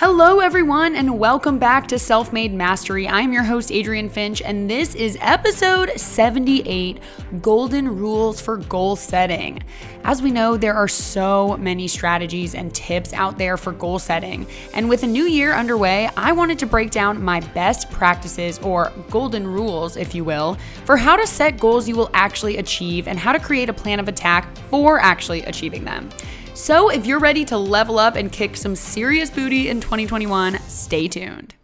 Hello, 0.00 0.40
everyone, 0.40 0.96
and 0.96 1.18
welcome 1.18 1.58
back 1.58 1.86
to 1.88 1.98
Self 1.98 2.32
Made 2.32 2.54
Mastery. 2.54 3.06
I'm 3.06 3.34
your 3.34 3.42
host, 3.42 3.70
Adrienne 3.70 4.08
Finch, 4.08 4.40
and 4.40 4.68
this 4.70 4.94
is 4.94 5.18
episode 5.20 5.92
78 5.94 6.98
Golden 7.42 7.86
Rules 7.86 8.40
for 8.40 8.56
Goal 8.56 8.96
Setting. 8.96 9.62
As 10.04 10.22
we 10.22 10.30
know, 10.30 10.56
there 10.56 10.72
are 10.72 10.88
so 10.88 11.58
many 11.58 11.86
strategies 11.86 12.54
and 12.54 12.74
tips 12.74 13.12
out 13.12 13.36
there 13.36 13.58
for 13.58 13.72
goal 13.72 13.98
setting. 13.98 14.46
And 14.72 14.88
with 14.88 15.02
a 15.02 15.06
new 15.06 15.24
year 15.24 15.52
underway, 15.52 16.08
I 16.16 16.32
wanted 16.32 16.58
to 16.60 16.66
break 16.66 16.90
down 16.90 17.22
my 17.22 17.40
best 17.52 17.90
practices 17.90 18.58
or 18.60 18.90
golden 19.10 19.46
rules, 19.46 19.98
if 19.98 20.14
you 20.14 20.24
will, 20.24 20.56
for 20.86 20.96
how 20.96 21.14
to 21.14 21.26
set 21.26 21.60
goals 21.60 21.86
you 21.86 21.94
will 21.94 22.08
actually 22.14 22.56
achieve 22.56 23.06
and 23.06 23.18
how 23.18 23.32
to 23.32 23.38
create 23.38 23.68
a 23.68 23.74
plan 23.74 24.00
of 24.00 24.08
attack 24.08 24.56
for 24.70 24.98
actually 24.98 25.42
achieving 25.42 25.84
them. 25.84 26.08
So, 26.54 26.90
if 26.90 27.06
you're 27.06 27.20
ready 27.20 27.44
to 27.46 27.56
level 27.56 27.98
up 27.98 28.16
and 28.16 28.30
kick 28.30 28.56
some 28.56 28.74
serious 28.74 29.30
booty 29.30 29.68
in 29.68 29.80
2021, 29.80 30.58
stay 30.68 31.06
tuned. 31.08 31.54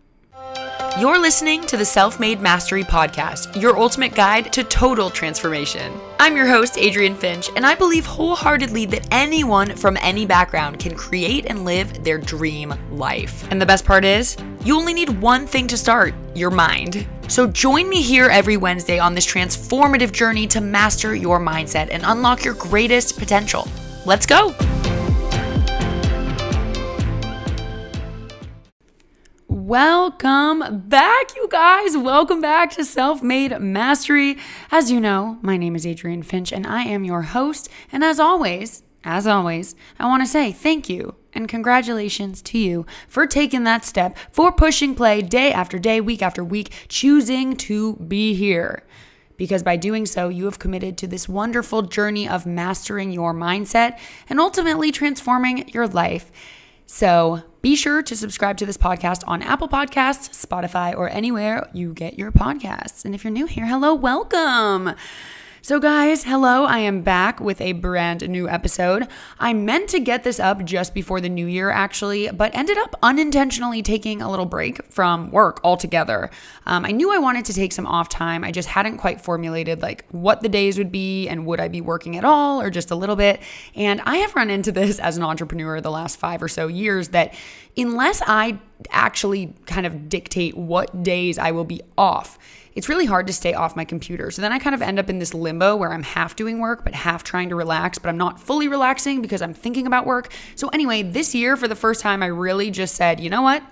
You're 0.98 1.18
listening 1.18 1.66
to 1.66 1.76
the 1.76 1.84
Self 1.84 2.18
Made 2.18 2.40
Mastery 2.40 2.82
Podcast, 2.82 3.60
your 3.60 3.76
ultimate 3.76 4.14
guide 4.14 4.50
to 4.54 4.64
total 4.64 5.10
transformation. 5.10 5.92
I'm 6.18 6.36
your 6.36 6.46
host, 6.46 6.78
Adrienne 6.78 7.16
Finch, 7.16 7.50
and 7.54 7.66
I 7.66 7.74
believe 7.74 8.06
wholeheartedly 8.06 8.86
that 8.86 9.06
anyone 9.10 9.76
from 9.76 9.98
any 10.00 10.24
background 10.24 10.78
can 10.78 10.94
create 10.94 11.46
and 11.46 11.66
live 11.66 12.02
their 12.02 12.16
dream 12.16 12.72
life. 12.92 13.46
And 13.50 13.60
the 13.60 13.66
best 13.66 13.84
part 13.84 14.06
is, 14.06 14.38
you 14.64 14.74
only 14.74 14.94
need 14.94 15.10
one 15.10 15.46
thing 15.46 15.66
to 15.66 15.76
start 15.76 16.14
your 16.34 16.50
mind. 16.50 17.06
So 17.28 17.46
join 17.46 17.90
me 17.90 18.00
here 18.00 18.28
every 18.28 18.56
Wednesday 18.56 18.98
on 18.98 19.14
this 19.14 19.26
transformative 19.26 20.12
journey 20.12 20.46
to 20.46 20.62
master 20.62 21.14
your 21.14 21.38
mindset 21.38 21.88
and 21.90 22.04
unlock 22.06 22.42
your 22.42 22.54
greatest 22.54 23.18
potential. 23.18 23.68
Let's 24.06 24.24
go! 24.24 24.54
Welcome 29.66 30.82
back, 30.86 31.34
you 31.34 31.48
guys. 31.50 31.96
Welcome 31.96 32.40
back 32.40 32.70
to 32.74 32.84
Self 32.84 33.20
Made 33.20 33.58
Mastery. 33.58 34.38
As 34.70 34.92
you 34.92 35.00
know, 35.00 35.38
my 35.42 35.56
name 35.56 35.74
is 35.74 35.84
Adrienne 35.84 36.22
Finch 36.22 36.52
and 36.52 36.64
I 36.64 36.84
am 36.84 37.02
your 37.02 37.22
host. 37.22 37.68
And 37.90 38.04
as 38.04 38.20
always, 38.20 38.84
as 39.02 39.26
always, 39.26 39.74
I 39.98 40.06
want 40.06 40.22
to 40.22 40.28
say 40.28 40.52
thank 40.52 40.88
you 40.88 41.16
and 41.34 41.48
congratulations 41.48 42.42
to 42.42 42.58
you 42.58 42.86
for 43.08 43.26
taking 43.26 43.64
that 43.64 43.84
step, 43.84 44.16
for 44.30 44.52
pushing 44.52 44.94
play 44.94 45.20
day 45.20 45.50
after 45.50 45.80
day, 45.80 46.00
week 46.00 46.22
after 46.22 46.44
week, 46.44 46.86
choosing 46.86 47.56
to 47.56 47.96
be 47.96 48.34
here. 48.34 48.84
Because 49.36 49.64
by 49.64 49.76
doing 49.76 50.06
so, 50.06 50.28
you 50.28 50.44
have 50.44 50.60
committed 50.60 50.96
to 50.98 51.08
this 51.08 51.28
wonderful 51.28 51.82
journey 51.82 52.28
of 52.28 52.46
mastering 52.46 53.10
your 53.10 53.34
mindset 53.34 53.98
and 54.30 54.38
ultimately 54.38 54.92
transforming 54.92 55.68
your 55.70 55.88
life. 55.88 56.30
So 56.86 57.42
be 57.66 57.74
sure 57.74 58.00
to 58.00 58.14
subscribe 58.14 58.56
to 58.56 58.64
this 58.64 58.76
podcast 58.76 59.24
on 59.26 59.42
Apple 59.42 59.68
Podcasts, 59.68 60.30
Spotify, 60.30 60.96
or 60.96 61.08
anywhere 61.08 61.68
you 61.72 61.92
get 61.92 62.16
your 62.16 62.30
podcasts. 62.30 63.04
And 63.04 63.12
if 63.12 63.24
you're 63.24 63.32
new 63.32 63.46
here, 63.46 63.66
hello, 63.66 63.92
welcome. 63.92 64.94
So, 65.66 65.80
guys, 65.80 66.22
hello, 66.22 66.64
I 66.64 66.78
am 66.78 67.02
back 67.02 67.40
with 67.40 67.60
a 67.60 67.72
brand 67.72 68.28
new 68.28 68.48
episode. 68.48 69.08
I 69.40 69.52
meant 69.52 69.88
to 69.88 69.98
get 69.98 70.22
this 70.22 70.38
up 70.38 70.64
just 70.64 70.94
before 70.94 71.20
the 71.20 71.28
new 71.28 71.48
year, 71.48 71.70
actually, 71.70 72.30
but 72.30 72.54
ended 72.54 72.78
up 72.78 72.94
unintentionally 73.02 73.82
taking 73.82 74.22
a 74.22 74.30
little 74.30 74.46
break 74.46 74.80
from 74.92 75.28
work 75.32 75.58
altogether. 75.64 76.30
Um, 76.66 76.84
I 76.84 76.92
knew 76.92 77.12
I 77.12 77.18
wanted 77.18 77.46
to 77.46 77.52
take 77.52 77.72
some 77.72 77.84
off 77.84 78.08
time. 78.08 78.44
I 78.44 78.52
just 78.52 78.68
hadn't 78.68 78.98
quite 78.98 79.20
formulated 79.20 79.82
like 79.82 80.04
what 80.10 80.40
the 80.40 80.48
days 80.48 80.78
would 80.78 80.92
be 80.92 81.26
and 81.26 81.44
would 81.46 81.58
I 81.58 81.66
be 81.66 81.80
working 81.80 82.16
at 82.16 82.24
all 82.24 82.62
or 82.62 82.70
just 82.70 82.92
a 82.92 82.94
little 82.94 83.16
bit. 83.16 83.40
And 83.74 84.00
I 84.02 84.18
have 84.18 84.36
run 84.36 84.50
into 84.50 84.70
this 84.70 85.00
as 85.00 85.16
an 85.16 85.24
entrepreneur 85.24 85.80
the 85.80 85.90
last 85.90 86.16
five 86.16 86.44
or 86.44 86.48
so 86.48 86.68
years 86.68 87.08
that 87.08 87.34
unless 87.76 88.22
I 88.24 88.60
actually 88.90 89.52
kind 89.66 89.84
of 89.84 90.08
dictate 90.08 90.56
what 90.56 91.02
days 91.02 91.38
I 91.38 91.50
will 91.50 91.64
be 91.64 91.80
off, 91.98 92.38
it's 92.76 92.90
really 92.90 93.06
hard 93.06 93.26
to 93.26 93.32
stay 93.32 93.54
off 93.54 93.74
my 93.74 93.86
computer. 93.86 94.30
So 94.30 94.42
then 94.42 94.52
I 94.52 94.58
kind 94.58 94.74
of 94.74 94.82
end 94.82 94.98
up 94.98 95.08
in 95.08 95.18
this 95.18 95.32
limbo 95.32 95.74
where 95.74 95.92
I'm 95.92 96.02
half 96.02 96.36
doing 96.36 96.60
work, 96.60 96.84
but 96.84 96.94
half 96.94 97.24
trying 97.24 97.48
to 97.48 97.56
relax, 97.56 97.98
but 97.98 98.10
I'm 98.10 98.18
not 98.18 98.38
fully 98.38 98.68
relaxing 98.68 99.22
because 99.22 99.40
I'm 99.40 99.54
thinking 99.54 99.86
about 99.86 100.04
work. 100.06 100.30
So 100.56 100.68
anyway, 100.68 101.02
this 101.02 101.34
year, 101.34 101.56
for 101.56 101.68
the 101.68 101.74
first 101.74 102.02
time, 102.02 102.22
I 102.22 102.26
really 102.26 102.70
just 102.70 102.94
said, 102.94 103.18
you 103.18 103.30
know 103.30 103.40
what? 103.40 103.62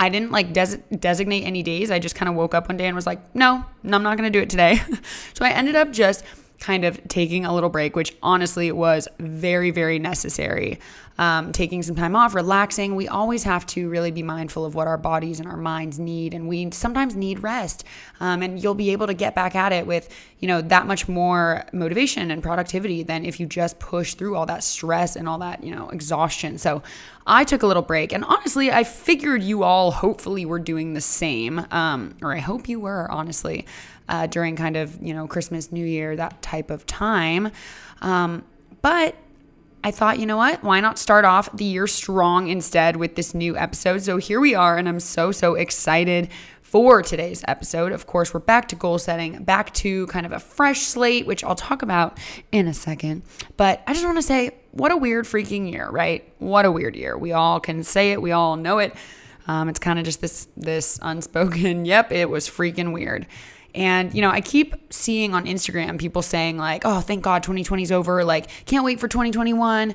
I 0.00 0.08
didn't 0.08 0.32
like 0.32 0.54
des- 0.54 0.78
designate 0.98 1.44
any 1.44 1.62
days. 1.62 1.90
I 1.90 1.98
just 1.98 2.14
kind 2.14 2.30
of 2.30 2.34
woke 2.34 2.54
up 2.54 2.68
one 2.68 2.78
day 2.78 2.86
and 2.86 2.96
was 2.96 3.06
like, 3.06 3.34
no, 3.34 3.64
no 3.82 3.96
I'm 3.96 4.02
not 4.02 4.16
going 4.16 4.30
to 4.30 4.36
do 4.36 4.42
it 4.42 4.50
today. 4.50 4.80
so 5.34 5.44
I 5.44 5.50
ended 5.50 5.76
up 5.76 5.92
just 5.92 6.24
kind 6.60 6.84
of 6.84 7.00
taking 7.08 7.44
a 7.44 7.54
little 7.54 7.68
break, 7.68 7.96
which 7.96 8.16
honestly 8.22 8.72
was 8.72 9.08
very, 9.18 9.70
very 9.70 9.98
necessary. 9.98 10.78
Um, 11.18 11.50
taking 11.50 11.82
some 11.82 11.96
time 11.96 12.14
off, 12.14 12.34
relaxing. 12.34 12.94
We 12.94 13.08
always 13.08 13.42
have 13.44 13.64
to 13.68 13.88
really 13.88 14.10
be 14.10 14.22
mindful 14.22 14.66
of 14.66 14.74
what 14.74 14.86
our 14.86 14.98
bodies 14.98 15.40
and 15.40 15.48
our 15.48 15.56
minds 15.56 15.98
need, 15.98 16.34
and 16.34 16.46
we 16.46 16.70
sometimes 16.72 17.16
need 17.16 17.42
rest. 17.42 17.84
Um, 18.20 18.42
and 18.42 18.62
you'll 18.62 18.74
be 18.74 18.90
able 18.90 19.06
to 19.06 19.14
get 19.14 19.34
back 19.34 19.54
at 19.54 19.72
it 19.72 19.86
with, 19.86 20.14
you 20.40 20.48
know, 20.48 20.60
that 20.60 20.86
much 20.86 21.08
more 21.08 21.64
motivation 21.72 22.30
and 22.30 22.42
productivity 22.42 23.02
than 23.02 23.24
if 23.24 23.40
you 23.40 23.46
just 23.46 23.78
push 23.78 24.12
through 24.12 24.36
all 24.36 24.44
that 24.44 24.62
stress 24.62 25.16
and 25.16 25.26
all 25.26 25.38
that, 25.38 25.64
you 25.64 25.74
know, 25.74 25.88
exhaustion. 25.88 26.58
So 26.58 26.82
I 27.26 27.44
took 27.44 27.62
a 27.62 27.66
little 27.66 27.82
break, 27.82 28.12
and 28.12 28.22
honestly, 28.22 28.70
I 28.70 28.84
figured 28.84 29.42
you 29.42 29.62
all 29.62 29.92
hopefully 29.92 30.44
were 30.44 30.58
doing 30.58 30.92
the 30.92 31.00
same, 31.00 31.64
um, 31.70 32.14
or 32.20 32.34
I 32.34 32.40
hope 32.40 32.68
you 32.68 32.78
were, 32.78 33.10
honestly 33.10 33.66
uh, 34.08 34.26
during 34.26 34.56
kind 34.56 34.76
of, 34.76 35.00
you 35.02 35.14
know, 35.14 35.26
Christmas, 35.26 35.72
New 35.72 35.84
Year, 35.84 36.16
that 36.16 36.40
type 36.42 36.70
of 36.70 36.86
time. 36.86 37.50
Um, 38.02 38.44
but 38.82 39.16
I 39.84 39.90
thought, 39.90 40.18
you 40.18 40.26
know 40.26 40.36
what? 40.36 40.62
Why 40.64 40.80
not 40.80 40.98
start 40.98 41.24
off 41.24 41.48
the 41.56 41.64
year 41.64 41.86
strong 41.86 42.48
instead 42.48 42.96
with 42.96 43.14
this 43.14 43.34
new 43.34 43.56
episode? 43.56 44.02
So 44.02 44.16
here 44.16 44.40
we 44.40 44.54
are, 44.54 44.76
and 44.76 44.88
I'm 44.88 45.00
so, 45.00 45.30
so 45.32 45.54
excited 45.54 46.28
for 46.62 47.00
today's 47.00 47.44
episode. 47.46 47.92
Of 47.92 48.08
course, 48.08 48.34
we're 48.34 48.40
back 48.40 48.66
to 48.68 48.76
goal 48.76 48.98
setting, 48.98 49.44
back 49.44 49.72
to 49.74 50.08
kind 50.08 50.26
of 50.26 50.32
a 50.32 50.40
fresh 50.40 50.80
slate, 50.80 51.24
which 51.24 51.44
I'll 51.44 51.54
talk 51.54 51.82
about 51.82 52.18
in 52.50 52.66
a 52.66 52.74
second. 52.74 53.22
But 53.56 53.82
I 53.86 53.92
just 53.92 54.04
want 54.04 54.18
to 54.18 54.22
say, 54.22 54.50
what 54.72 54.90
a 54.90 54.96
weird 54.96 55.26
freaking 55.26 55.70
year, 55.70 55.88
right? 55.88 56.28
What 56.38 56.64
a 56.64 56.72
weird 56.72 56.96
year. 56.96 57.16
We 57.16 57.32
all 57.32 57.60
can 57.60 57.84
say 57.84 58.10
it, 58.10 58.20
we 58.20 58.32
all 58.32 58.56
know 58.56 58.78
it. 58.78 58.94
Um, 59.46 59.68
it's 59.68 59.78
kind 59.78 60.00
of 60.00 60.04
just 60.04 60.20
this 60.20 60.48
this 60.56 60.98
unspoken. 61.00 61.84
Yep, 61.86 62.10
it 62.10 62.28
was 62.28 62.48
freaking 62.48 62.92
weird. 62.92 63.26
And, 63.76 64.14
you 64.14 64.22
know, 64.22 64.30
I 64.30 64.40
keep 64.40 64.74
seeing 64.90 65.34
on 65.34 65.44
Instagram 65.44 65.98
people 65.98 66.22
saying, 66.22 66.56
like, 66.56 66.82
oh, 66.86 67.00
thank 67.00 67.22
God 67.22 67.42
2020 67.42 67.82
is 67.82 67.92
over. 67.92 68.24
Like, 68.24 68.48
can't 68.64 68.84
wait 68.84 68.98
for 68.98 69.06
2021, 69.06 69.94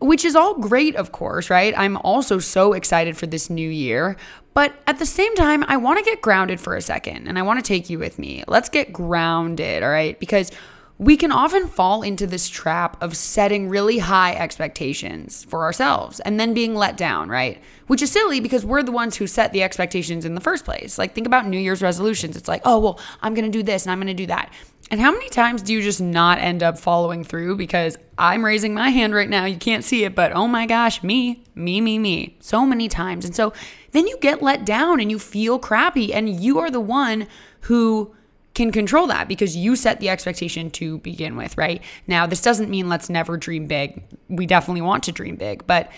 which 0.00 0.24
is 0.24 0.36
all 0.36 0.58
great, 0.58 0.96
of 0.96 1.10
course, 1.10 1.48
right? 1.48 1.72
I'm 1.76 1.96
also 1.96 2.38
so 2.38 2.74
excited 2.74 3.16
for 3.16 3.26
this 3.26 3.48
new 3.48 3.68
year. 3.68 4.16
But 4.52 4.74
at 4.86 4.98
the 4.98 5.06
same 5.06 5.34
time, 5.34 5.64
I 5.66 5.78
want 5.78 5.98
to 5.98 6.04
get 6.04 6.20
grounded 6.20 6.60
for 6.60 6.76
a 6.76 6.82
second 6.82 7.26
and 7.26 7.38
I 7.38 7.42
want 7.42 7.58
to 7.58 7.66
take 7.66 7.88
you 7.88 7.98
with 7.98 8.18
me. 8.18 8.44
Let's 8.46 8.68
get 8.68 8.92
grounded, 8.92 9.82
all 9.82 9.88
right? 9.88 10.20
Because 10.20 10.52
we 11.00 11.16
can 11.16 11.32
often 11.32 11.66
fall 11.66 12.02
into 12.02 12.26
this 12.26 12.46
trap 12.46 13.02
of 13.02 13.16
setting 13.16 13.70
really 13.70 13.96
high 13.96 14.34
expectations 14.34 15.44
for 15.44 15.64
ourselves 15.64 16.20
and 16.20 16.38
then 16.38 16.52
being 16.52 16.74
let 16.74 16.98
down, 16.98 17.30
right? 17.30 17.58
Which 17.86 18.02
is 18.02 18.12
silly 18.12 18.38
because 18.38 18.66
we're 18.66 18.82
the 18.82 18.92
ones 18.92 19.16
who 19.16 19.26
set 19.26 19.54
the 19.54 19.62
expectations 19.62 20.26
in 20.26 20.34
the 20.34 20.42
first 20.42 20.66
place. 20.66 20.98
Like, 20.98 21.14
think 21.14 21.26
about 21.26 21.46
New 21.46 21.58
Year's 21.58 21.80
resolutions. 21.80 22.36
It's 22.36 22.48
like, 22.48 22.60
oh, 22.66 22.78
well, 22.78 23.00
I'm 23.22 23.32
going 23.32 23.50
to 23.50 23.50
do 23.50 23.62
this 23.62 23.86
and 23.86 23.92
I'm 23.92 23.96
going 23.96 24.08
to 24.08 24.14
do 24.14 24.26
that. 24.26 24.52
And 24.90 25.00
how 25.00 25.10
many 25.10 25.30
times 25.30 25.62
do 25.62 25.72
you 25.72 25.80
just 25.80 26.02
not 26.02 26.36
end 26.36 26.62
up 26.62 26.78
following 26.78 27.24
through? 27.24 27.56
Because 27.56 27.96
I'm 28.18 28.44
raising 28.44 28.74
my 28.74 28.90
hand 28.90 29.14
right 29.14 29.30
now. 29.30 29.46
You 29.46 29.56
can't 29.56 29.84
see 29.84 30.04
it, 30.04 30.14
but 30.14 30.32
oh 30.32 30.48
my 30.48 30.66
gosh, 30.66 31.02
me, 31.02 31.44
me, 31.54 31.80
me, 31.80 31.98
me. 31.98 32.36
So 32.40 32.66
many 32.66 32.88
times. 32.88 33.24
And 33.24 33.34
so 33.34 33.54
then 33.92 34.06
you 34.06 34.18
get 34.20 34.42
let 34.42 34.66
down 34.66 35.00
and 35.00 35.10
you 35.10 35.18
feel 35.18 35.58
crappy, 35.58 36.12
and 36.12 36.28
you 36.28 36.58
are 36.58 36.70
the 36.70 36.78
one 36.78 37.26
who 37.62 38.14
can 38.60 38.72
control 38.72 39.06
that 39.06 39.26
because 39.26 39.56
you 39.56 39.74
set 39.74 40.00
the 40.00 40.10
expectation 40.10 40.70
to 40.72 40.98
begin 40.98 41.34
with, 41.34 41.56
right? 41.56 41.82
Now, 42.06 42.26
this 42.26 42.42
doesn't 42.42 42.68
mean 42.68 42.90
let's 42.90 43.08
never 43.08 43.38
dream 43.38 43.66
big. 43.66 44.02
We 44.28 44.44
definitely 44.44 44.82
want 44.82 45.04
to 45.04 45.12
dream 45.12 45.36
big, 45.36 45.66
but 45.66 45.90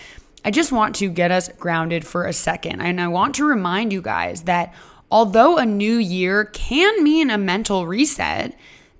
I 0.45 0.51
just 0.51 0.71
want 0.71 0.95
to 0.95 1.09
get 1.09 1.29
us 1.29 1.49
grounded 1.59 2.07
for 2.07 2.25
a 2.25 2.31
second. 2.31 2.79
And 2.79 3.01
I 3.01 3.09
want 3.09 3.35
to 3.35 3.45
remind 3.45 3.91
you 3.91 4.01
guys 4.01 4.43
that 4.43 4.73
although 5.11 5.57
a 5.57 5.65
new 5.65 5.97
year 5.97 6.45
can 6.45 7.03
mean 7.03 7.29
a 7.29 7.37
mental 7.37 7.85
reset, 7.85 8.57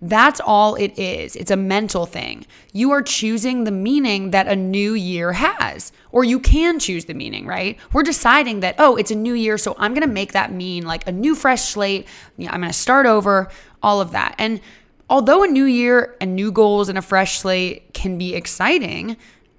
that's 0.09 0.41
all 0.41 0.75
it 0.75 0.99
is. 0.99 1.37
It's 1.37 1.49
a 1.49 1.55
mental 1.55 2.05
thing. 2.05 2.45
You 2.73 2.91
are 2.91 3.01
choosing 3.01 3.63
the 3.63 3.71
meaning 3.71 4.31
that 4.31 4.49
a 4.49 4.55
new 4.55 4.93
year 4.93 5.31
has, 5.31 5.93
or 6.11 6.25
you 6.25 6.41
can 6.41 6.77
choose 6.77 7.05
the 7.05 7.13
meaning, 7.13 7.45
right? 7.47 7.77
We're 7.93 8.03
deciding 8.03 8.59
that, 8.59 8.75
oh, 8.79 8.97
it's 8.97 9.11
a 9.11 9.15
new 9.15 9.33
year, 9.33 9.57
so 9.57 9.75
I'm 9.79 9.93
going 9.93 10.05
to 10.05 10.13
make 10.13 10.33
that 10.33 10.51
mean 10.51 10.85
like 10.85 11.07
a 11.07 11.11
new 11.13 11.35
fresh 11.35 11.61
slate. 11.61 12.05
I'm 12.37 12.45
going 12.45 12.63
to 12.63 12.73
start 12.73 13.05
over, 13.05 13.49
all 13.81 14.01
of 14.01 14.11
that. 14.11 14.35
And 14.37 14.59
although 15.09 15.43
a 15.43 15.47
new 15.47 15.65
year 15.65 16.17
and 16.19 16.35
new 16.35 16.51
goals 16.51 16.89
and 16.89 16.97
a 16.97 17.01
fresh 17.01 17.39
slate 17.39 17.93
can 17.93 18.17
be 18.17 18.35
exciting, 18.35 19.15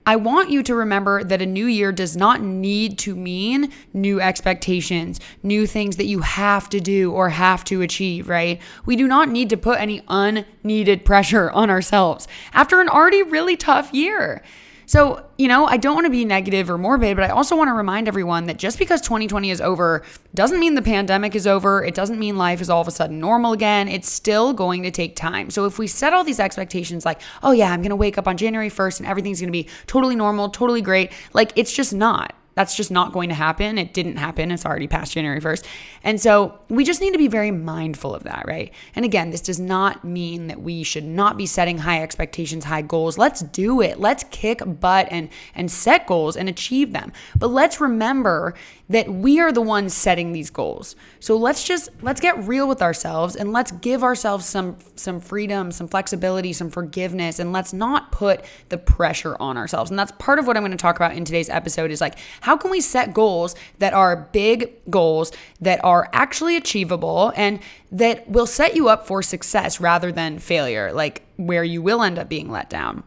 I 0.06 0.16
want 0.16 0.50
you 0.50 0.62
to 0.64 0.74
remember 0.74 1.24
that 1.24 1.40
a 1.40 1.46
new 1.46 1.64
year 1.64 1.90
does 1.90 2.14
not 2.14 2.42
need 2.42 2.98
to 2.98 3.16
mean 3.16 3.72
new 3.94 4.20
expectations, 4.20 5.18
new 5.42 5.66
things 5.66 5.96
that 5.96 6.04
you 6.04 6.20
have 6.20 6.68
to 6.70 6.80
do 6.80 7.10
or 7.10 7.30
have 7.30 7.64
to 7.64 7.80
achieve, 7.80 8.28
right? 8.28 8.60
We 8.84 8.96
do 8.96 9.06
not 9.06 9.30
need 9.30 9.48
to 9.50 9.56
put 9.56 9.80
any 9.80 10.02
unneeded 10.08 11.06
pressure 11.06 11.50
on 11.54 11.70
ourselves 11.70 12.28
after 12.52 12.82
an 12.82 12.88
already 12.90 13.22
really 13.22 13.56
tough 13.56 13.94
year. 13.94 14.42
So, 14.86 15.26
you 15.38 15.48
know, 15.48 15.66
I 15.66 15.76
don't 15.76 15.94
want 15.94 16.06
to 16.06 16.10
be 16.10 16.24
negative 16.24 16.70
or 16.70 16.78
morbid, 16.78 17.16
but 17.16 17.24
I 17.24 17.32
also 17.32 17.56
want 17.56 17.68
to 17.68 17.72
remind 17.72 18.08
everyone 18.08 18.46
that 18.46 18.58
just 18.58 18.78
because 18.78 19.00
2020 19.00 19.50
is 19.50 19.60
over 19.60 20.02
doesn't 20.34 20.60
mean 20.60 20.74
the 20.74 20.82
pandemic 20.82 21.34
is 21.34 21.46
over. 21.46 21.84
It 21.84 21.94
doesn't 21.94 22.18
mean 22.18 22.36
life 22.36 22.60
is 22.60 22.70
all 22.70 22.80
of 22.80 22.88
a 22.88 22.90
sudden 22.90 23.18
normal 23.18 23.52
again. 23.52 23.88
It's 23.88 24.10
still 24.10 24.52
going 24.52 24.82
to 24.82 24.90
take 24.90 25.16
time. 25.16 25.50
So, 25.50 25.64
if 25.64 25.78
we 25.78 25.86
set 25.86 26.12
all 26.12 26.24
these 26.24 26.40
expectations 26.40 27.04
like, 27.04 27.20
oh, 27.42 27.52
yeah, 27.52 27.70
I'm 27.70 27.80
going 27.80 27.90
to 27.90 27.96
wake 27.96 28.18
up 28.18 28.28
on 28.28 28.36
January 28.36 28.70
1st 28.70 29.00
and 29.00 29.08
everything's 29.08 29.40
going 29.40 29.48
to 29.48 29.52
be 29.52 29.68
totally 29.86 30.16
normal, 30.16 30.48
totally 30.50 30.82
great, 30.82 31.12
like 31.32 31.52
it's 31.56 31.72
just 31.72 31.94
not. 31.94 32.34
That's 32.54 32.76
just 32.76 32.90
not 32.90 33.12
going 33.12 33.28
to 33.28 33.34
happen. 33.34 33.78
It 33.78 33.92
didn't 33.92 34.16
happen. 34.16 34.50
It's 34.50 34.64
already 34.64 34.86
past 34.86 35.12
January 35.12 35.40
1st. 35.40 35.64
And 36.02 36.20
so 36.20 36.58
we 36.68 36.84
just 36.84 37.00
need 37.00 37.12
to 37.12 37.18
be 37.18 37.28
very 37.28 37.50
mindful 37.50 38.14
of 38.14 38.24
that, 38.24 38.44
right? 38.46 38.72
And 38.94 39.04
again, 39.04 39.30
this 39.30 39.40
does 39.40 39.58
not 39.58 40.04
mean 40.04 40.46
that 40.46 40.60
we 40.60 40.82
should 40.82 41.04
not 41.04 41.36
be 41.36 41.46
setting 41.46 41.78
high 41.78 42.02
expectations, 42.02 42.64
high 42.64 42.82
goals. 42.82 43.18
Let's 43.18 43.40
do 43.40 43.80
it. 43.80 43.98
Let's 43.98 44.24
kick 44.30 44.62
butt 44.80 45.08
and 45.10 45.28
and 45.54 45.70
set 45.70 46.06
goals 46.06 46.36
and 46.36 46.48
achieve 46.48 46.92
them. 46.92 47.12
But 47.36 47.48
let's 47.48 47.80
remember 47.80 48.54
that 48.88 49.08
we 49.08 49.40
are 49.40 49.50
the 49.50 49.62
ones 49.62 49.94
setting 49.94 50.32
these 50.32 50.50
goals. 50.50 50.94
So 51.20 51.36
let's 51.36 51.64
just 51.64 51.88
let's 52.02 52.20
get 52.20 52.46
real 52.46 52.68
with 52.68 52.82
ourselves 52.82 53.34
and 53.36 53.52
let's 53.52 53.70
give 53.72 54.02
ourselves 54.02 54.44
some 54.46 54.76
some 54.96 55.20
freedom, 55.20 55.72
some 55.72 55.88
flexibility, 55.88 56.52
some 56.52 56.70
forgiveness 56.70 57.38
and 57.38 57.52
let's 57.52 57.72
not 57.72 58.12
put 58.12 58.44
the 58.68 58.78
pressure 58.78 59.36
on 59.40 59.56
ourselves. 59.56 59.90
And 59.90 59.98
that's 59.98 60.12
part 60.12 60.38
of 60.38 60.46
what 60.46 60.56
I'm 60.56 60.62
going 60.62 60.72
to 60.72 60.76
talk 60.76 60.96
about 60.96 61.14
in 61.14 61.24
today's 61.24 61.48
episode 61.48 61.90
is 61.90 62.00
like 62.00 62.18
how 62.40 62.56
can 62.56 62.70
we 62.70 62.80
set 62.80 63.14
goals 63.14 63.54
that 63.78 63.94
are 63.94 64.28
big 64.32 64.72
goals 64.90 65.32
that 65.60 65.82
are 65.82 66.10
actually 66.12 66.56
achievable 66.56 67.32
and 67.36 67.60
that 67.90 68.28
will 68.28 68.46
set 68.46 68.74
you 68.74 68.88
up 68.88 69.06
for 69.06 69.22
success 69.22 69.80
rather 69.80 70.12
than 70.12 70.38
failure, 70.38 70.92
like 70.92 71.22
where 71.36 71.64
you 71.64 71.80
will 71.80 72.02
end 72.02 72.18
up 72.18 72.28
being 72.28 72.50
let 72.50 72.68
down. 72.68 73.02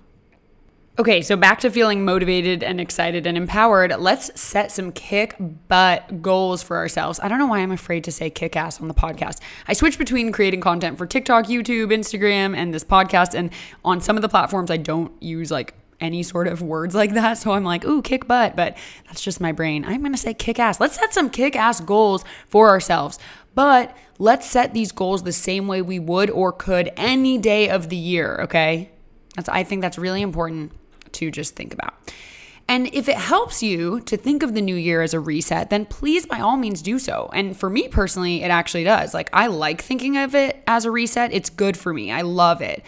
Okay, 1.00 1.22
so 1.22 1.36
back 1.38 1.60
to 1.60 1.70
feeling 1.70 2.06
motivated 2.06 2.64
and 2.64 2.82
excited 2.82 3.28
and 3.28 3.38
empowered. 3.38 3.94
Let's 4.00 4.32
set 4.40 4.72
some 4.72 4.92
kick 4.92 5.36
butt 5.68 6.24
goals 6.24 6.64
for 6.64 6.76
ourselves. 6.76 7.20
I 7.22 7.28
don't 7.28 7.38
know 7.38 7.46
why 7.46 7.60
I'm 7.60 7.72
afraid 7.72 8.04
to 8.06 8.12
say 8.12 8.32
kick 8.32 8.56
ass 8.56 8.82
on 8.82 8.88
the 8.88 8.96
podcast. 8.96 9.40
I 9.68 9.74
switch 9.74 10.00
between 10.00 10.32
creating 10.32 10.60
content 10.62 10.98
for 10.98 11.06
TikTok, 11.06 11.46
YouTube, 11.46 11.94
Instagram, 11.94 12.58
and 12.58 12.74
this 12.74 12.84
podcast. 12.84 13.36
And 13.36 13.52
on 13.86 14.02
some 14.02 14.16
of 14.16 14.24
the 14.24 14.30
platforms, 14.30 14.72
I 14.72 14.78
don't 14.78 15.12
use 15.22 15.52
like 15.52 15.76
any 16.00 16.24
sort 16.24 16.48
of 16.48 16.64
words 16.64 16.96
like 16.96 17.14
that. 17.14 17.38
So 17.38 17.52
I'm 17.52 17.64
like, 17.64 17.86
ooh, 17.86 18.02
kick 18.02 18.28
butt. 18.28 18.56
But 18.56 18.76
that's 19.06 19.22
just 19.22 19.40
my 19.40 19.52
brain. 19.52 19.86
I'm 19.86 20.04
to 20.04 20.18
say 20.18 20.34
kick 20.34 20.58
ass. 20.58 20.80
Let's 20.80 20.96
set 20.96 21.14
some 21.14 21.30
kick 21.30 21.56
ass 21.56 21.80
goals 21.80 22.26
for 22.48 22.70
ourselves. 22.70 23.20
But 23.54 23.96
let's 24.18 24.50
set 24.50 24.74
these 24.74 24.92
goals 24.92 25.22
the 25.22 25.32
same 25.32 25.68
way 25.68 25.84
we 25.84 26.00
would 26.00 26.32
or 26.32 26.52
could 26.52 26.92
any 26.98 27.38
day 27.38 27.70
of 27.70 27.90
the 27.90 27.96
year. 27.96 28.40
Okay. 28.46 28.90
That's, 29.36 29.50
I 29.50 29.64
think 29.64 29.84
that's 29.84 30.00
really 30.00 30.24
important 30.24 30.72
to 31.18 31.31
just 31.31 31.56
think 31.56 31.74
about. 31.74 31.94
And 32.69 32.94
if 32.94 33.08
it 33.08 33.16
helps 33.16 33.64
you 33.64 34.02
to 34.02 34.18
think 34.18 34.44
of 34.44 34.54
the 34.54 34.62
new 34.62 34.75
year 34.75 35.02
as 35.02 35.14
a 35.14 35.19
reset, 35.19 35.69
then 35.69 35.86
please, 35.86 36.25
by 36.25 36.40
all 36.40 36.58
means, 36.58 36.81
do 36.81 37.00
so. 37.00 37.30
And 37.34 37.56
for 37.56 37.69
me 37.69 37.88
personally, 37.88 38.44
it 38.44 38.52
actually 38.52 38.84
does. 38.84 39.14
Like, 39.14 39.30
I 39.31 39.48
like 39.48 39.81
thinking 39.81 40.18
of 40.18 40.36
it 40.36 40.62
as 40.68 40.84
a 40.84 40.92
reset. 40.92 41.31
It's 41.31 41.50
good 41.50 41.78
for 41.78 41.94
me. 41.94 42.12
I 42.12 42.22
love 42.22 42.62
it. 42.62 42.84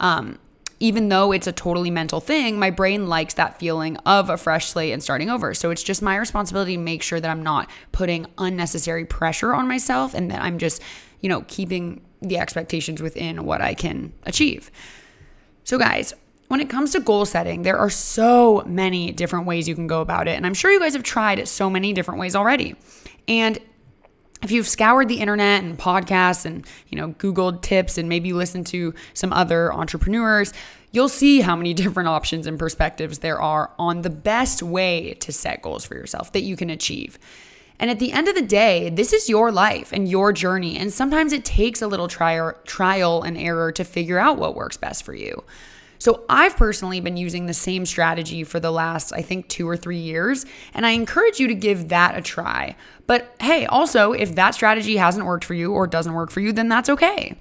Um, 0.00 0.38
even 0.80 1.08
though 1.08 1.32
it's 1.32 1.46
a 1.46 1.52
totally 1.52 1.90
mental 1.90 2.20
thing, 2.20 2.58
my 2.58 2.68
brain 2.68 3.08
likes 3.08 3.34
that 3.34 3.58
feeling 3.58 3.96
of 3.98 4.28
a 4.28 4.36
fresh 4.36 4.66
slate 4.66 4.92
and 4.92 5.02
starting 5.02 5.30
over. 5.30 5.54
So 5.54 5.70
it's 5.70 5.82
just 5.82 6.02
my 6.02 6.16
responsibility 6.16 6.76
to 6.76 6.82
make 6.82 7.02
sure 7.02 7.20
that 7.20 7.30
I'm 7.30 7.42
not 7.42 7.70
putting 7.92 8.26
unnecessary 8.36 9.06
pressure 9.06 9.54
on 9.54 9.68
myself 9.68 10.12
and 10.12 10.30
that 10.30 10.42
I'm 10.42 10.58
just, 10.58 10.82
you 11.20 11.28
know, 11.28 11.42
keeping 11.46 12.02
the 12.20 12.36
expectations 12.36 13.00
within 13.00 13.44
what 13.44 13.62
I 13.62 13.74
can 13.74 14.12
achieve. 14.24 14.72
So, 15.64 15.78
guys, 15.78 16.14
when 16.52 16.60
it 16.60 16.68
comes 16.68 16.92
to 16.92 17.00
goal 17.00 17.24
setting, 17.24 17.62
there 17.62 17.78
are 17.78 17.88
so 17.88 18.62
many 18.66 19.10
different 19.10 19.46
ways 19.46 19.66
you 19.66 19.74
can 19.74 19.86
go 19.86 20.02
about 20.02 20.28
it. 20.28 20.32
And 20.32 20.44
I'm 20.44 20.52
sure 20.52 20.70
you 20.70 20.78
guys 20.78 20.92
have 20.92 21.02
tried 21.02 21.48
so 21.48 21.70
many 21.70 21.94
different 21.94 22.20
ways 22.20 22.36
already. 22.36 22.76
And 23.26 23.58
if 24.42 24.50
you've 24.50 24.68
scoured 24.68 25.08
the 25.08 25.18
internet 25.20 25.64
and 25.64 25.78
podcasts 25.78 26.44
and 26.44 26.66
you 26.88 26.98
know 26.98 27.14
googled 27.14 27.62
tips 27.62 27.96
and 27.96 28.06
maybe 28.06 28.34
listened 28.34 28.66
to 28.66 28.92
some 29.14 29.32
other 29.32 29.72
entrepreneurs 29.72 30.52
you'll 30.90 31.08
see 31.08 31.40
how 31.40 31.56
many 31.56 31.72
different 31.82 32.10
options 32.10 32.46
and 32.46 32.58
perspectives 32.58 33.20
there 33.20 33.40
are 33.40 33.70
on 33.78 34.02
the 34.02 34.10
best 34.10 34.62
way 34.62 35.14
to 35.20 35.32
set 35.32 35.62
goals 35.62 35.86
for 35.86 35.94
yourself 35.94 36.32
that 36.32 36.42
you 36.42 36.56
can 36.56 36.68
achieve 36.70 37.20
and 37.78 37.88
at 37.88 38.00
the 38.00 38.10
end 38.10 38.26
of 38.26 38.34
the 38.34 38.42
day 38.42 38.90
this 38.90 39.12
is 39.12 39.28
your 39.28 39.52
life 39.52 39.92
and 39.92 40.08
your 40.08 40.32
journey 40.32 40.76
and 40.76 40.92
sometimes 40.92 41.32
it 41.32 41.44
takes 41.44 41.80
a 41.80 41.86
little 41.86 42.08
trial 42.08 42.52
trial 42.64 43.22
and 43.22 43.38
error 43.38 43.70
to 43.70 43.84
figure 43.84 44.18
out 44.18 44.38
what 44.38 44.56
works 44.56 44.76
best 44.76 45.04
for 45.04 45.14
you 45.14 45.44
so 46.02 46.24
I've 46.28 46.56
personally 46.56 46.98
been 46.98 47.16
using 47.16 47.46
the 47.46 47.54
same 47.54 47.86
strategy 47.86 48.42
for 48.42 48.58
the 48.58 48.72
last, 48.72 49.12
I 49.12 49.22
think, 49.22 49.46
two 49.46 49.68
or 49.68 49.76
three 49.76 50.00
years. 50.00 50.44
And 50.74 50.84
I 50.84 50.90
encourage 50.90 51.38
you 51.38 51.46
to 51.46 51.54
give 51.54 51.90
that 51.90 52.18
a 52.18 52.20
try. 52.20 52.74
But 53.06 53.32
hey, 53.38 53.66
also, 53.66 54.10
if 54.10 54.34
that 54.34 54.56
strategy 54.56 54.96
hasn't 54.96 55.26
worked 55.26 55.44
for 55.44 55.54
you 55.54 55.70
or 55.72 55.86
doesn't 55.86 56.12
work 56.12 56.32
for 56.32 56.40
you, 56.40 56.50
then 56.50 56.68
that's 56.68 56.88
okay. 56.88 57.38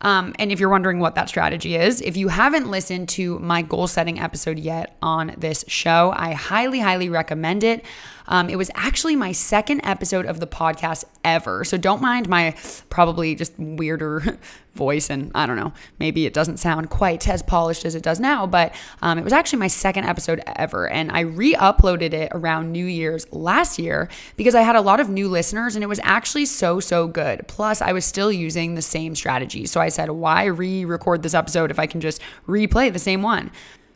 Um, 0.00 0.34
and 0.38 0.50
if 0.50 0.58
you're 0.58 0.70
wondering 0.70 1.00
what 1.00 1.16
that 1.16 1.28
strategy 1.28 1.76
is, 1.76 2.00
if 2.00 2.16
you 2.16 2.28
haven't 2.28 2.70
listened 2.70 3.10
to 3.10 3.38
my 3.40 3.60
goal 3.60 3.86
setting 3.86 4.18
episode 4.18 4.58
yet 4.58 4.96
on 5.02 5.34
this 5.36 5.66
show, 5.68 6.14
I 6.16 6.32
highly, 6.32 6.80
highly 6.80 7.10
recommend 7.10 7.62
it. 7.62 7.84
Um, 8.28 8.48
it 8.48 8.56
was 8.56 8.70
actually 8.74 9.16
my 9.16 9.32
second 9.32 9.80
episode 9.84 10.26
of 10.26 10.38
the 10.38 10.46
podcast 10.46 11.04
ever. 11.24 11.64
So 11.64 11.76
don't 11.76 12.00
mind 12.00 12.28
my 12.28 12.54
probably 12.90 13.34
just 13.34 13.52
weirder 13.58 14.38
voice. 14.74 15.10
And 15.10 15.32
I 15.34 15.46
don't 15.46 15.56
know, 15.56 15.72
maybe 15.98 16.24
it 16.24 16.32
doesn't 16.32 16.58
sound 16.58 16.88
quite 16.88 17.28
as 17.28 17.42
polished 17.42 17.84
as 17.84 17.94
it 17.94 18.02
does 18.02 18.20
now, 18.20 18.46
but 18.46 18.74
um, 19.02 19.18
it 19.18 19.24
was 19.24 19.32
actually 19.32 19.58
my 19.58 19.66
second 19.66 20.04
episode 20.04 20.40
ever. 20.46 20.88
And 20.88 21.10
I 21.10 21.20
re 21.20 21.54
uploaded 21.54 22.12
it 22.12 22.30
around 22.32 22.70
New 22.70 22.86
Year's 22.86 23.30
last 23.32 23.78
year 23.78 24.08
because 24.36 24.54
I 24.54 24.62
had 24.62 24.76
a 24.76 24.80
lot 24.80 25.00
of 25.00 25.08
new 25.08 25.28
listeners 25.28 25.74
and 25.74 25.82
it 25.82 25.88
was 25.88 26.00
actually 26.04 26.46
so, 26.46 26.80
so 26.80 27.08
good. 27.08 27.48
Plus, 27.48 27.82
I 27.82 27.92
was 27.92 28.04
still 28.04 28.30
using 28.30 28.74
the 28.74 28.82
same 28.82 29.14
strategy. 29.14 29.66
So 29.66 29.80
I 29.80 29.88
said, 29.88 30.10
why 30.10 30.44
re 30.44 30.84
record 30.84 31.22
this 31.22 31.34
episode 31.34 31.70
if 31.70 31.78
I 31.78 31.86
can 31.86 32.00
just 32.00 32.22
replay 32.46 32.92
the 32.92 32.98
same 32.98 33.22
one? 33.22 33.50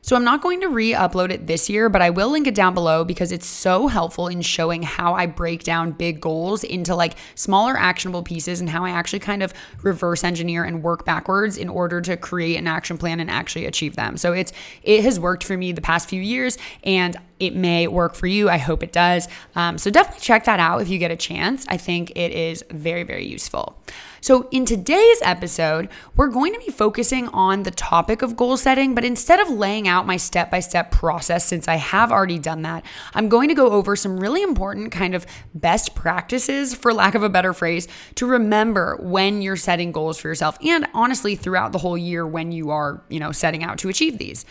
So 0.05 0.17
I'm 0.17 0.25
not 0.25 0.43
going 0.43 0.61
to 0.63 0.69
re 0.69 0.95
upload 0.95 1.31
it 1.31 1.47
this 1.47 1.71
year, 1.71 1.89
but 1.89 2.03
I 2.03 2.11
will 2.11 2.31
link 2.31 2.49
it 2.49 2.57
down 2.57 2.75
below 2.75 3.05
because 3.05 3.31
it's 3.31 3.47
so 3.47 3.87
helpful 3.87 4.27
in 4.27 4.43
showing 4.43 4.83
how 4.83 5.15
I 5.15 5.27
break 5.27 5.63
down 5.63 5.93
big 5.93 6.21
goals 6.21 6.65
into 6.65 6.97
like 6.97 7.15
smaller 7.37 7.77
actionable 7.77 8.25
pieces 8.25 8.61
and 8.61 8.69
how 8.69 8.85
I 8.85 8.91
actually 8.91 9.21
kind 9.21 9.45
of 9.45 9.55
reverse 9.85 10.25
engineer 10.25 10.65
and 10.65 10.83
work 10.83 11.05
backwards 11.05 11.57
in 11.57 11.69
order 11.69 12.01
to 12.01 12.17
create 12.17 12.57
an 12.57 12.67
action 12.67 12.99
plan 12.99 13.21
and 13.21 13.31
actually 13.31 13.65
achieve 13.65 13.95
them. 13.95 14.17
So 14.17 14.33
it's 14.33 14.53
it 14.83 15.05
has 15.05 15.21
worked 15.21 15.44
for 15.44 15.56
me 15.56 15.71
the 15.71 15.81
past 15.81 16.09
few 16.09 16.21
years 16.21 16.59
and 16.82 17.17
it 17.43 17.56
may 17.56 17.89
work 17.89 18.15
for 18.15 18.29
you. 18.29 18.49
I 18.49 18.56
hope 18.56 18.84
it 18.84 18.93
does. 18.93 19.27
Um, 19.56 19.77
so 19.77 19.91
definitely 19.91 20.20
check 20.20 20.44
that 20.44 20.61
out 20.61 20.81
if 20.81 20.89
you 20.89 20.99
get 20.99 21.11
a 21.11 21.17
chance. 21.17 21.67
I 21.69 21.77
think 21.77 22.13
it 22.15 22.31
is 22.31 22.65
very, 22.70 23.03
very 23.03 23.27
useful. 23.27 23.77
So, 24.20 24.49
in 24.53 24.65
today's 24.65 25.19
episode, 25.22 25.89
we're 26.15 26.29
going 26.29 26.53
to 26.53 26.61
be 26.61 26.70
focusing 26.70 27.27
on 27.31 27.65
the 27.65 27.72
topic 27.72 28.22
of 28.22 28.37
goal 28.37 28.56
setting, 28.56 28.94
but 28.94 29.05
instead 29.05 29.41
of 29.41 29.51
laying 29.51 29.89
out 29.89 30.06
my 30.06 30.17
step 30.17 30.49
by 30.49 30.61
step 30.61 30.93
process, 30.93 31.44
since 31.44 31.67
I 31.67 31.75
have 31.75 32.13
already 32.13 32.39
done 32.39 32.63
that, 32.63 32.84
I'm 33.15 33.29
going 33.29 33.49
to 33.49 33.55
go 33.56 33.72
over 33.72 33.96
some 33.96 34.20
really 34.20 34.44
important 34.44 34.93
kind 34.93 35.17
of 35.17 35.27
best 35.55 35.96
practices, 35.96 36.72
for 36.72 36.94
lack 36.94 37.17
of 37.17 37.25
a 37.25 37.29
better 37.29 37.53
phrase, 37.53 37.89
to 38.15 38.27
remember 38.27 38.96
when 39.01 39.43
you're 39.43 39.56
setting 39.56 39.91
goals 39.91 40.19
for 40.19 40.29
yourself 40.29 40.56
and 40.65 40.87
honestly 40.94 41.34
throughout 41.34 41.72
the 41.72 41.79
whole 41.79 41.99
year 41.99 42.25
when 42.25 42.53
you 42.53 42.70
are, 42.70 43.03
you 43.08 43.19
know, 43.19 43.32
setting 43.32 43.65
out 43.65 43.79
to 43.79 43.89
achieve 43.89 44.19
these. 44.19 44.44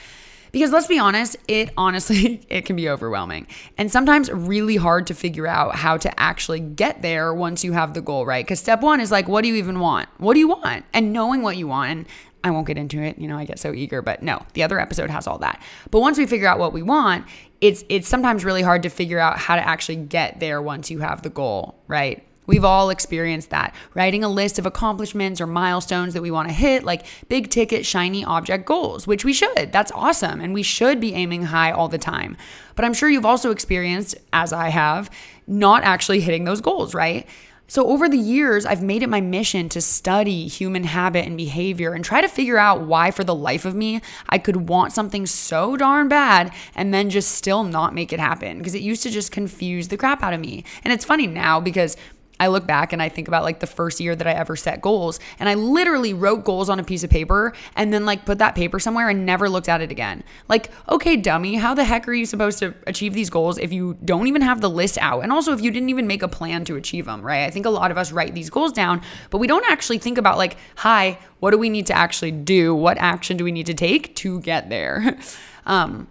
Because 0.52 0.72
let's 0.72 0.88
be 0.88 1.00
honest, 1.00 1.38
it 1.48 1.72
honestly 1.78 2.42
it 2.50 2.66
can 2.66 2.76
be 2.76 2.90
overwhelming 2.90 3.48
and 3.78 3.92
sometimes 3.92 4.30
really 4.32 4.76
hard 4.76 5.08
to 5.08 5.14
figure 5.14 5.48
out 5.48 5.76
how 5.76 5.98
to 5.98 6.20
actually 6.20 6.60
get 6.60 7.02
there 7.02 7.34
once 7.34 7.64
you 7.64 7.72
have 7.74 7.94
the 7.94 8.02
goal, 8.02 8.26
right? 8.26 8.46
Cuz 8.48 8.60
step 8.60 8.82
1 8.82 9.00
is 9.00 9.12
like 9.12 9.28
what 9.28 9.42
do 9.42 9.48
you 9.48 9.56
even 9.56 9.80
want? 9.80 10.10
What 10.18 10.34
do 10.34 10.40
you 10.40 10.48
want? 10.48 10.86
And 10.94 11.14
knowing 11.14 11.42
what 11.42 11.58
you 11.58 11.68
want 11.68 11.92
and 11.92 12.06
I 12.44 12.50
won't 12.52 12.66
get 12.66 12.78
into 12.78 13.00
it, 13.02 13.20
you 13.20 13.28
know, 13.28 13.38
I 13.38 13.46
get 13.46 13.60
so 13.60 13.72
eager, 13.74 14.02
but 14.02 14.24
no, 14.24 14.42
the 14.54 14.64
other 14.64 14.80
episode 14.80 15.10
has 15.10 15.28
all 15.28 15.38
that. 15.40 15.62
But 15.92 16.00
once 16.00 16.18
we 16.18 16.26
figure 16.26 16.48
out 16.48 16.58
what 16.58 16.74
we 16.74 16.82
want, 16.82 17.26
it's 17.62 17.84
it's 17.90 18.08
sometimes 18.08 18.44
really 18.44 18.64
hard 18.64 18.84
to 18.84 18.90
figure 18.90 19.20
out 19.20 19.38
how 19.38 19.56
to 19.56 19.68
actually 19.68 19.98
get 19.98 20.40
there 20.40 20.62
once 20.62 20.90
you 20.90 21.00
have 21.00 21.22
the 21.22 21.30
goal, 21.30 21.76
right? 21.88 22.26
We've 22.52 22.66
all 22.66 22.90
experienced 22.90 23.52
that. 23.52 23.74
Writing 23.94 24.26
a 24.26 24.28
list 24.28 24.60
of 24.60 24.66
accomplishments 24.66 25.40
or 25.40 25.48
milestones 25.48 26.14
that 26.14 26.22
we 26.22 26.32
want 26.32 26.50
to 26.50 26.54
hit, 26.54 26.84
like 26.84 27.06
big 27.30 27.50
ticket, 27.50 27.86
shiny 27.86 28.26
object 28.26 28.66
goals, 28.66 29.08
which 29.08 29.24
we 29.24 29.32
should. 29.32 29.72
That's 29.72 29.90
awesome. 29.94 30.42
And 30.42 30.54
we 30.54 30.62
should 30.62 31.00
be 31.00 31.14
aiming 31.14 31.44
high 31.44 31.72
all 31.72 31.88
the 31.88 31.98
time. 31.98 32.36
But 32.76 32.84
I'm 32.84 32.94
sure 32.94 33.10
you've 33.10 33.26
also 33.26 33.52
experienced, 33.52 34.18
as 34.34 34.52
I 34.52 34.68
have, 34.68 35.10
not 35.48 35.84
actually 35.84 36.20
hitting 36.20 36.44
those 36.44 36.60
goals, 36.60 36.94
right? 36.94 37.26
So, 37.68 37.88
over 37.88 38.10
the 38.10 38.18
years, 38.18 38.66
I've 38.66 38.84
made 38.84 39.02
it 39.02 39.08
my 39.08 39.22
mission 39.22 39.70
to 39.70 39.80
study 39.80 40.50
human 40.50 40.84
habit 40.84 41.26
and 41.26 41.38
behavior 41.38 41.94
and 41.94 42.04
try 42.04 42.20
to 42.20 42.28
figure 42.28 42.58
out 42.58 42.82
why, 42.82 43.12
for 43.12 43.24
the 43.24 43.34
life 43.34 43.64
of 43.64 43.76
me, 43.76 44.02
I 44.28 44.40
could 44.40 44.68
want 44.68 44.92
something 44.92 45.26
so 45.26 45.78
darn 45.78 46.10
bad 46.10 46.54
and 46.76 46.94
then 46.94 47.10
just 47.10 47.32
still 47.32 47.64
not 47.64 47.96
make 47.96 48.12
it 48.12 48.20
happen 48.20 48.58
because 48.58 48.76
it 48.76 48.82
used 48.82 49.04
to 49.04 49.10
just 49.10 49.32
confuse 49.32 49.88
the 49.88 49.96
crap 49.96 50.22
out 50.22 50.34
of 50.34 50.42
me. 50.42 50.66
And 50.84 50.92
it's 50.92 51.06
funny 51.06 51.28
now 51.28 51.62
because 51.62 51.96
I 52.42 52.48
look 52.48 52.66
back 52.66 52.92
and 52.92 53.04
I 53.04 53.08
think 53.08 53.28
about 53.28 53.44
like 53.44 53.60
the 53.60 53.68
first 53.68 54.00
year 54.00 54.16
that 54.16 54.26
I 54.26 54.32
ever 54.32 54.56
set 54.56 54.82
goals 54.82 55.20
and 55.38 55.48
I 55.48 55.54
literally 55.54 56.12
wrote 56.12 56.44
goals 56.44 56.70
on 56.70 56.80
a 56.80 56.84
piece 56.84 57.04
of 57.04 57.12
paper 57.12 57.54
and 57.76 57.94
then 57.94 58.04
like 58.04 58.26
put 58.26 58.40
that 58.40 58.56
paper 58.56 58.80
somewhere 58.80 59.10
and 59.10 59.28
never 59.28 59.48
looked 59.48 59.70
at 59.70 59.80
it 59.80 59.92
again. 59.92 60.24
Like, 60.50 60.72
okay, 60.90 61.16
dummy, 61.16 61.54
how 61.54 61.76
the 61.76 61.84
heck 61.84 62.08
are 62.08 62.14
you 62.14 62.26
supposed 62.26 62.58
to 62.58 62.74
achieve 62.88 63.14
these 63.14 63.30
goals 63.30 63.60
if 63.60 63.72
you 63.72 63.96
don't 64.04 64.26
even 64.26 64.42
have 64.42 64.60
the 64.60 64.72
list 64.72 64.98
out? 65.00 65.20
And 65.20 65.32
also 65.32 65.54
if 65.54 65.62
you 65.62 65.70
didn't 65.70 65.90
even 65.90 66.08
make 66.08 66.24
a 66.24 66.28
plan 66.28 66.66
to 66.66 66.78
achieve 66.78 67.06
them, 67.06 67.22
right? 67.22 67.44
I 67.44 67.52
think 67.52 67.68
a 67.68 67.70
lot 67.70 67.92
of 67.92 67.98
us 68.00 68.12
write 68.12 68.34
these 68.34 68.50
goals 68.50 68.74
down, 68.74 69.04
but 69.30 69.38
we 69.38 69.46
don't 69.46 69.70
actually 69.70 70.00
think 70.00 70.18
about 70.18 70.40
like, 70.40 70.58
hi, 70.78 71.20
what 71.42 71.52
do 71.52 71.60
we 71.60 71.70
need 71.70 71.86
to 71.88 71.94
actually 71.94 72.32
do? 72.32 72.74
What 72.74 72.98
action 72.98 73.38
do 73.38 73.44
we 73.44 73.52
need 73.52 73.68
to 73.68 73.76
take 73.76 74.16
to 74.16 74.40
get 74.40 74.68
there? 74.70 75.16
um, 75.68 76.08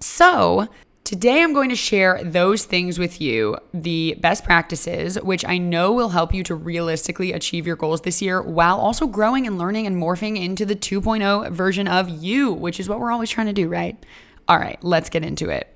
so, 0.00 0.68
Today, 1.12 1.42
I'm 1.42 1.52
going 1.52 1.68
to 1.68 1.76
share 1.76 2.24
those 2.24 2.64
things 2.64 2.98
with 2.98 3.20
you 3.20 3.58
the 3.74 4.16
best 4.22 4.44
practices, 4.44 5.20
which 5.20 5.44
I 5.44 5.58
know 5.58 5.92
will 5.92 6.08
help 6.08 6.32
you 6.32 6.42
to 6.44 6.54
realistically 6.54 7.34
achieve 7.34 7.66
your 7.66 7.76
goals 7.76 8.00
this 8.00 8.22
year 8.22 8.40
while 8.40 8.78
also 8.78 9.06
growing 9.06 9.46
and 9.46 9.58
learning 9.58 9.86
and 9.86 9.94
morphing 9.94 10.42
into 10.42 10.64
the 10.64 10.74
2.0 10.74 11.52
version 11.52 11.86
of 11.86 12.08
you, 12.08 12.50
which 12.50 12.80
is 12.80 12.88
what 12.88 12.98
we're 12.98 13.12
always 13.12 13.28
trying 13.28 13.48
to 13.48 13.52
do, 13.52 13.68
right? 13.68 14.02
All 14.48 14.56
right, 14.56 14.82
let's 14.82 15.10
get 15.10 15.22
into 15.22 15.50
it. 15.50 15.68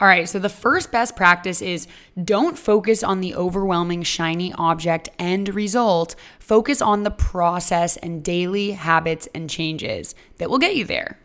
All 0.00 0.06
right, 0.06 0.28
so 0.28 0.38
the 0.38 0.48
first 0.48 0.92
best 0.92 1.16
practice 1.16 1.60
is 1.60 1.88
don't 2.22 2.56
focus 2.56 3.02
on 3.02 3.20
the 3.20 3.34
overwhelming 3.34 4.04
shiny 4.04 4.52
object 4.52 5.08
end 5.18 5.56
result. 5.56 6.14
Focus 6.38 6.80
on 6.80 7.02
the 7.02 7.10
process 7.10 7.96
and 7.96 8.22
daily 8.22 8.70
habits 8.70 9.26
and 9.34 9.50
changes 9.50 10.14
that 10.36 10.48
will 10.48 10.58
get 10.58 10.76
you 10.76 10.84
there. 10.84 11.18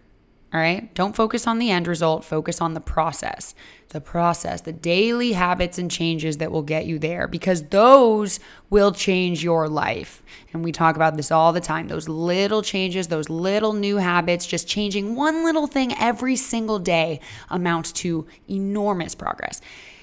All 0.54 0.60
right. 0.60 0.94
Don't 0.94 1.16
focus 1.16 1.48
on 1.48 1.58
the 1.58 1.72
end 1.72 1.88
result, 1.88 2.24
focus 2.24 2.62
on 2.62 2.76
the 2.76 2.80
process. 2.80 3.56
The 3.90 4.00
process, 4.00 4.62
the 4.62 4.72
daily 4.72 5.32
habits 5.32 5.80
and 5.80 5.90
changes 5.90 6.38
that 6.38 6.52
will 6.52 6.62
get 6.62 6.86
you 6.86 7.00
there 7.00 7.28
because 7.28 7.64
those 7.70 8.40
will 8.70 8.92
change 8.92 9.44
your 9.44 9.68
life. 9.68 10.22
And 10.52 10.64
we 10.64 10.72
talk 10.72 10.96
about 10.96 11.18
this 11.18 11.32
all 11.32 11.54
the 11.54 11.60
time. 11.60 11.88
Those 11.88 12.08
little 12.08 12.62
changes, 12.62 13.08
those 13.08 13.30
little 13.30 13.74
new 13.74 13.98
habits, 13.98 14.46
just 14.46 14.68
changing 14.68 15.16
one 15.16 15.44
little 15.44 15.66
thing 15.66 15.94
every 15.98 16.36
single 16.36 16.78
day 16.78 17.20
amounts 17.50 17.92
to 17.94 18.28
enormous 18.48 19.16
progress. 19.16 19.60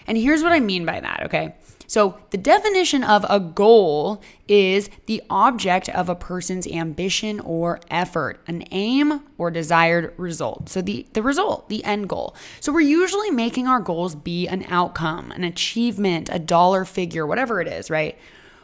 And 0.08 0.18
here's 0.18 0.42
what 0.42 0.52
I 0.52 0.58
mean 0.58 0.84
by 0.84 0.98
that, 0.98 1.22
okay? 1.26 1.54
So, 1.90 2.20
the 2.30 2.38
definition 2.38 3.02
of 3.02 3.26
a 3.28 3.40
goal 3.40 4.22
is 4.46 4.90
the 5.06 5.20
object 5.28 5.88
of 5.88 6.08
a 6.08 6.14
person's 6.14 6.68
ambition 6.68 7.40
or 7.40 7.80
effort, 7.90 8.40
an 8.46 8.62
aim 8.70 9.22
or 9.38 9.50
desired 9.50 10.14
result. 10.16 10.68
So, 10.68 10.82
the, 10.82 11.04
the 11.14 11.22
result, 11.24 11.68
the 11.68 11.82
end 11.82 12.08
goal. 12.08 12.36
So, 12.60 12.72
we're 12.72 12.82
usually 12.82 13.32
making 13.32 13.66
our 13.66 13.80
goals 13.80 14.14
be 14.14 14.46
an 14.46 14.66
outcome, 14.68 15.32
an 15.32 15.42
achievement, 15.42 16.30
a 16.30 16.38
dollar 16.38 16.84
figure, 16.84 17.26
whatever 17.26 17.60
it 17.60 17.66
is, 17.66 17.90
right? 17.90 18.16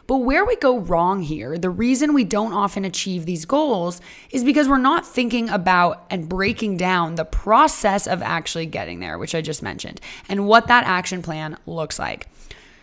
But 0.07 0.19
where 0.19 0.45
we 0.45 0.55
go 0.55 0.79
wrong 0.79 1.21
here, 1.21 1.57
the 1.57 1.69
reason 1.69 2.13
we 2.13 2.23
don't 2.23 2.53
often 2.53 2.85
achieve 2.85 3.25
these 3.25 3.43
goals 3.43 3.99
is 4.31 4.45
because 4.45 4.69
we're 4.69 4.77
not 4.77 5.05
thinking 5.05 5.49
about 5.49 6.05
and 6.09 6.29
breaking 6.29 6.77
down 6.77 7.15
the 7.15 7.25
process 7.25 8.07
of 8.07 8.21
actually 8.21 8.67
getting 8.67 9.01
there, 9.01 9.17
which 9.17 9.35
I 9.35 9.41
just 9.41 9.61
mentioned, 9.61 9.99
and 10.29 10.47
what 10.47 10.67
that 10.67 10.85
action 10.85 11.21
plan 11.21 11.57
looks 11.65 11.99
like. 11.99 12.29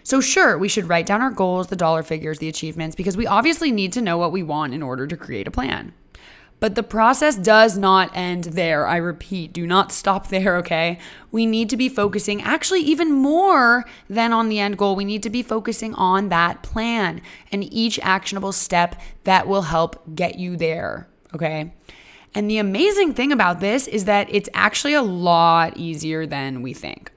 So, 0.04 0.20
sure, 0.20 0.58
we 0.58 0.68
should 0.68 0.88
write 0.88 1.06
down 1.06 1.22
our 1.22 1.30
goals, 1.30 1.68
the 1.68 1.76
dollar 1.76 2.02
figures, 2.02 2.38
the 2.38 2.48
achievements, 2.48 2.94
because 2.94 3.16
we 3.16 3.26
obviously 3.26 3.72
need 3.72 3.90
to 3.94 4.02
know 4.02 4.18
what 4.18 4.32
we 4.32 4.42
want 4.42 4.74
in 4.74 4.82
order 4.82 5.06
to 5.06 5.16
create 5.16 5.48
a 5.48 5.50
plan. 5.50 5.94
But 6.60 6.74
the 6.74 6.82
process 6.82 7.36
does 7.36 7.78
not 7.78 8.10
end 8.14 8.44
there. 8.44 8.86
I 8.86 8.96
repeat, 8.96 9.54
do 9.54 9.66
not 9.66 9.92
stop 9.92 10.28
there, 10.28 10.56
okay? 10.58 10.98
We 11.32 11.46
need 11.46 11.70
to 11.70 11.78
be 11.78 11.88
focusing 11.88 12.42
actually 12.42 12.82
even 12.82 13.12
more 13.12 13.86
than 14.10 14.34
on 14.34 14.50
the 14.50 14.58
end 14.58 14.76
goal. 14.76 14.94
We 14.94 15.06
need 15.06 15.22
to 15.22 15.30
be 15.30 15.42
focusing 15.42 15.94
on 15.94 16.28
that 16.28 16.62
plan 16.62 17.22
and 17.50 17.64
each 17.72 17.98
actionable 18.02 18.52
step 18.52 19.00
that 19.24 19.48
will 19.48 19.62
help 19.62 20.14
get 20.14 20.38
you 20.38 20.58
there, 20.58 21.08
okay? 21.34 21.72
And 22.34 22.50
the 22.50 22.58
amazing 22.58 23.14
thing 23.14 23.32
about 23.32 23.60
this 23.60 23.86
is 23.86 24.04
that 24.04 24.28
it's 24.30 24.50
actually 24.52 24.92
a 24.92 25.02
lot 25.02 25.78
easier 25.78 26.26
than 26.26 26.60
we 26.60 26.74
think. 26.74 27.10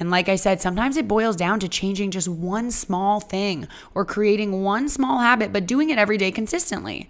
And 0.00 0.10
like 0.10 0.28
I 0.28 0.36
said, 0.36 0.60
sometimes 0.60 0.96
it 0.96 1.08
boils 1.08 1.36
down 1.36 1.60
to 1.60 1.68
changing 1.68 2.10
just 2.10 2.28
one 2.28 2.70
small 2.70 3.20
thing 3.20 3.66
or 3.94 4.04
creating 4.04 4.62
one 4.62 4.88
small 4.88 5.18
habit, 5.18 5.52
but 5.52 5.66
doing 5.66 5.90
it 5.90 5.98
every 5.98 6.16
day 6.16 6.30
consistently. 6.30 7.08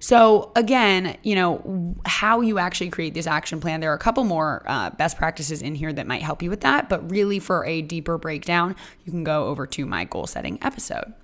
So, 0.00 0.52
again, 0.54 1.16
you 1.24 1.34
know, 1.34 1.96
how 2.04 2.40
you 2.40 2.58
actually 2.58 2.90
create 2.90 3.14
this 3.14 3.26
action 3.26 3.60
plan, 3.60 3.80
there 3.80 3.90
are 3.90 3.96
a 3.96 3.98
couple 3.98 4.22
more 4.22 4.62
uh, 4.66 4.90
best 4.90 5.16
practices 5.16 5.60
in 5.60 5.74
here 5.74 5.92
that 5.92 6.06
might 6.06 6.22
help 6.22 6.42
you 6.42 6.50
with 6.50 6.60
that. 6.60 6.88
But 6.88 7.10
really, 7.10 7.40
for 7.40 7.64
a 7.66 7.82
deeper 7.82 8.16
breakdown, 8.16 8.76
you 9.04 9.10
can 9.10 9.24
go 9.24 9.46
over 9.46 9.66
to 9.66 9.86
my 9.86 10.04
goal 10.04 10.26
setting 10.28 10.58
episode. 10.62 11.14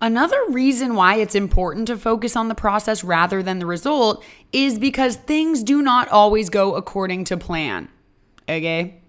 Another 0.00 0.38
reason 0.48 0.94
why 0.94 1.16
it's 1.16 1.34
important 1.34 1.86
to 1.86 1.96
focus 1.96 2.34
on 2.34 2.48
the 2.48 2.54
process 2.54 3.04
rather 3.04 3.42
than 3.42 3.58
the 3.58 3.66
result 3.66 4.24
is 4.52 4.78
because 4.78 5.14
things 5.14 5.62
do 5.62 5.80
not 5.80 6.08
always 6.08 6.48
go 6.48 6.74
according 6.74 7.24
to 7.24 7.36
plan. 7.36 7.88
Okay? 8.48 9.01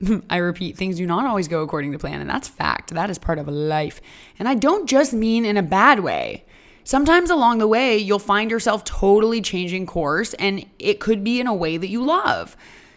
I 0.30 0.36
repeat, 0.36 0.76
things 0.76 0.96
do 0.96 1.06
not 1.06 1.26
always 1.26 1.48
go 1.48 1.62
according 1.62 1.92
to 1.92 1.98
plan, 1.98 2.20
and 2.20 2.28
that's 2.28 2.48
fact. 2.48 2.90
That 2.90 3.10
is 3.10 3.18
part 3.18 3.38
of 3.38 3.48
life. 3.48 4.00
And 4.38 4.48
I 4.48 4.54
don't 4.54 4.88
just 4.88 5.12
mean 5.12 5.44
in 5.44 5.56
a 5.56 5.62
bad 5.62 6.00
way. 6.00 6.44
Sometimes 6.84 7.30
along 7.30 7.58
the 7.58 7.66
way, 7.66 7.96
you'll 7.96 8.18
find 8.18 8.50
yourself 8.50 8.84
totally 8.84 9.40
changing 9.40 9.86
course, 9.86 10.34
and 10.34 10.64
it 10.78 11.00
could 11.00 11.24
be 11.24 11.40
in 11.40 11.46
a 11.46 11.54
way 11.54 11.76
that 11.76 11.88
you 11.88 12.04
love. 12.04 12.56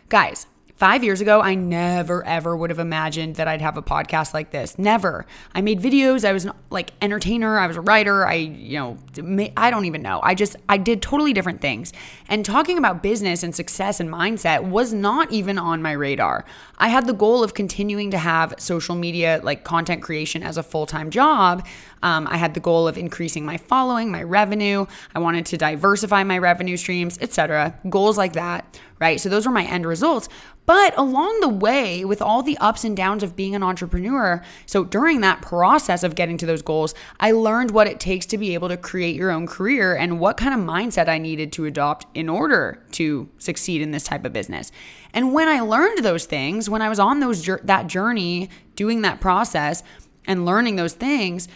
Guys, 0.10 0.46
Five 0.80 1.04
years 1.04 1.20
ago, 1.20 1.42
I 1.42 1.56
never 1.56 2.26
ever 2.26 2.56
would 2.56 2.70
have 2.70 2.80
imagined 2.80 3.36
that 3.36 3.50
I'd 3.50 3.60
have 3.60 3.76
a 3.76 3.82
podcast 3.82 4.34
like 4.34 4.52
this. 4.52 4.80
Never. 4.80 5.26
I 5.54 5.60
made 5.60 5.82
videos. 5.82 6.24
I 6.24 6.32
was 6.32 6.46
an, 6.46 6.54
like 6.70 6.92
entertainer. 7.02 7.60
I 7.60 7.68
was 7.68 7.76
a 7.76 7.82
writer. 7.82 8.26
I, 8.26 8.36
you 8.36 8.80
know, 8.80 9.50
I 9.58 9.72
don't 9.72 9.84
even 9.84 10.02
know. 10.02 10.22
I 10.24 10.36
just, 10.36 10.56
I 10.70 10.78
did 10.78 11.02
totally 11.02 11.34
different 11.34 11.60
things. 11.60 11.92
And 12.30 12.46
talking 12.46 12.78
about 12.78 13.04
business 13.04 13.44
and 13.44 13.54
success 13.54 14.00
and 14.00 14.10
mindset 14.10 14.64
was 14.64 14.94
not 14.94 15.30
even 15.34 15.58
on 15.58 15.82
my 15.82 15.92
radar. 15.92 16.46
I 16.78 16.88
had 16.88 17.08
the 17.08 17.14
goal 17.14 17.44
of 17.44 17.54
continuing 17.54 18.12
to 18.12 18.18
have 18.18 18.54
social 18.58 18.96
media, 18.96 19.42
like 19.44 19.66
content 19.66 20.02
creation 20.02 20.44
as 20.44 20.56
a 20.56 20.64
full 20.64 20.86
time 20.86 21.10
job. 21.10 21.68
Um, 22.04 22.26
I 22.28 22.38
had 22.38 22.54
the 22.54 22.62
goal 22.62 22.88
of 22.88 22.98
increasing 22.98 23.46
my 23.46 23.58
following, 23.58 24.12
my 24.12 24.24
revenue. 24.24 24.86
I 25.14 25.20
wanted 25.20 25.46
to 25.48 25.58
diversify 25.58 26.24
my 26.24 26.38
revenue 26.38 26.78
streams, 26.78 27.18
etc. 27.20 27.78
Goals 27.90 28.18
like 28.18 28.32
that, 28.34 28.80
right? 29.00 29.20
So 29.20 29.30
those 29.30 29.46
were 29.46 29.52
my 29.52 29.64
end 29.64 29.86
results. 29.86 30.28
But 30.66 30.96
along 30.98 31.40
the 31.40 31.50
way, 31.50 32.06
with 32.06 32.22
all 32.22 32.44
the 32.44 32.58
ups 32.60 32.84
and 32.84 32.96
downs 32.96 33.24
of 33.24 33.36
being 33.36 33.56
an 33.56 33.64
entrepreneur, 33.64 34.44
so 34.66 34.84
during 34.84 35.22
that 35.22 35.42
process 35.42 36.04
of 36.04 36.16
getting 36.16 36.38
to 36.38 36.46
those 36.46 36.62
goals, 36.62 36.94
I 37.20 37.32
learned 37.32 37.72
what 37.72 37.88
it 37.88 38.00
takes 38.00 38.26
to 38.28 38.38
be 38.38 38.54
able 38.54 38.68
to 38.68 38.78
create 38.78 39.16
your 39.16 39.32
own 39.32 39.48
career 39.48 39.96
and 39.96 40.20
what 40.20 40.38
kind 40.38 40.54
of 40.54 40.60
mindset 40.60 41.10
I 41.10 41.18
needed 41.18 41.52
to 41.54 41.66
adopt 41.66 42.06
in 42.14 42.30
order 42.30 42.84
to 42.92 43.30
succeed 43.40 43.82
in 43.82 43.92
this 43.92 44.04
type 44.04 44.26
of 44.26 44.34
business. 44.34 44.72
And 45.14 45.34
when 45.34 45.48
I 45.48 45.62
learned 45.62 46.04
those 46.04 46.26
things, 46.26 46.70
when 46.70 46.82
I 46.82 46.90
was 46.90 47.00
on 47.00 47.20
those 47.20 47.44
that 47.64 47.88
journey, 47.88 48.50
doing 48.76 49.02
that 49.02 49.22
process 49.22 49.82
and 50.28 50.46
learning 50.46 50.76
those 50.76 50.94
things, 50.94 51.48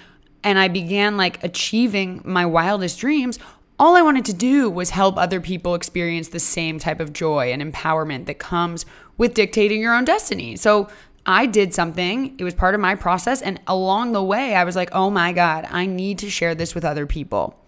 and 0.43 0.57
I 0.57 0.67
began 0.67 1.17
like 1.17 1.43
achieving 1.43 2.21
my 2.25 2.45
wildest 2.45 2.99
dreams, 2.99 3.37
all 3.79 3.95
I 3.95 4.01
wanted 4.01 4.25
to 4.25 4.33
do 4.33 4.69
was 4.69 4.91
help 4.91 5.17
other 5.17 5.41
people 5.41 5.75
experience 5.75 6.29
the 6.29 6.39
same 6.39 6.79
type 6.79 6.99
of 6.99 7.13
joy 7.13 7.51
and 7.51 7.61
empowerment 7.61 8.25
that 8.25 8.39
comes 8.39 8.85
with 9.17 9.33
dictating 9.33 9.81
your 9.81 9.95
own 9.95 10.05
destiny. 10.05 10.55
So 10.55 10.89
I 11.25 11.45
did 11.45 11.73
something, 11.73 12.35
it 12.37 12.43
was 12.43 12.53
part 12.53 12.75
of 12.75 12.81
my 12.81 12.95
process. 12.95 13.41
And 13.41 13.59
along 13.67 14.11
the 14.11 14.23
way, 14.23 14.55
I 14.55 14.63
was 14.63 14.75
like, 14.75 14.89
oh 14.93 15.09
my 15.09 15.31
God, 15.33 15.67
I 15.69 15.85
need 15.85 16.19
to 16.19 16.29
share 16.29 16.53
this 16.53 16.75
with 16.75 16.85
other 16.85 17.05
people. 17.05 17.59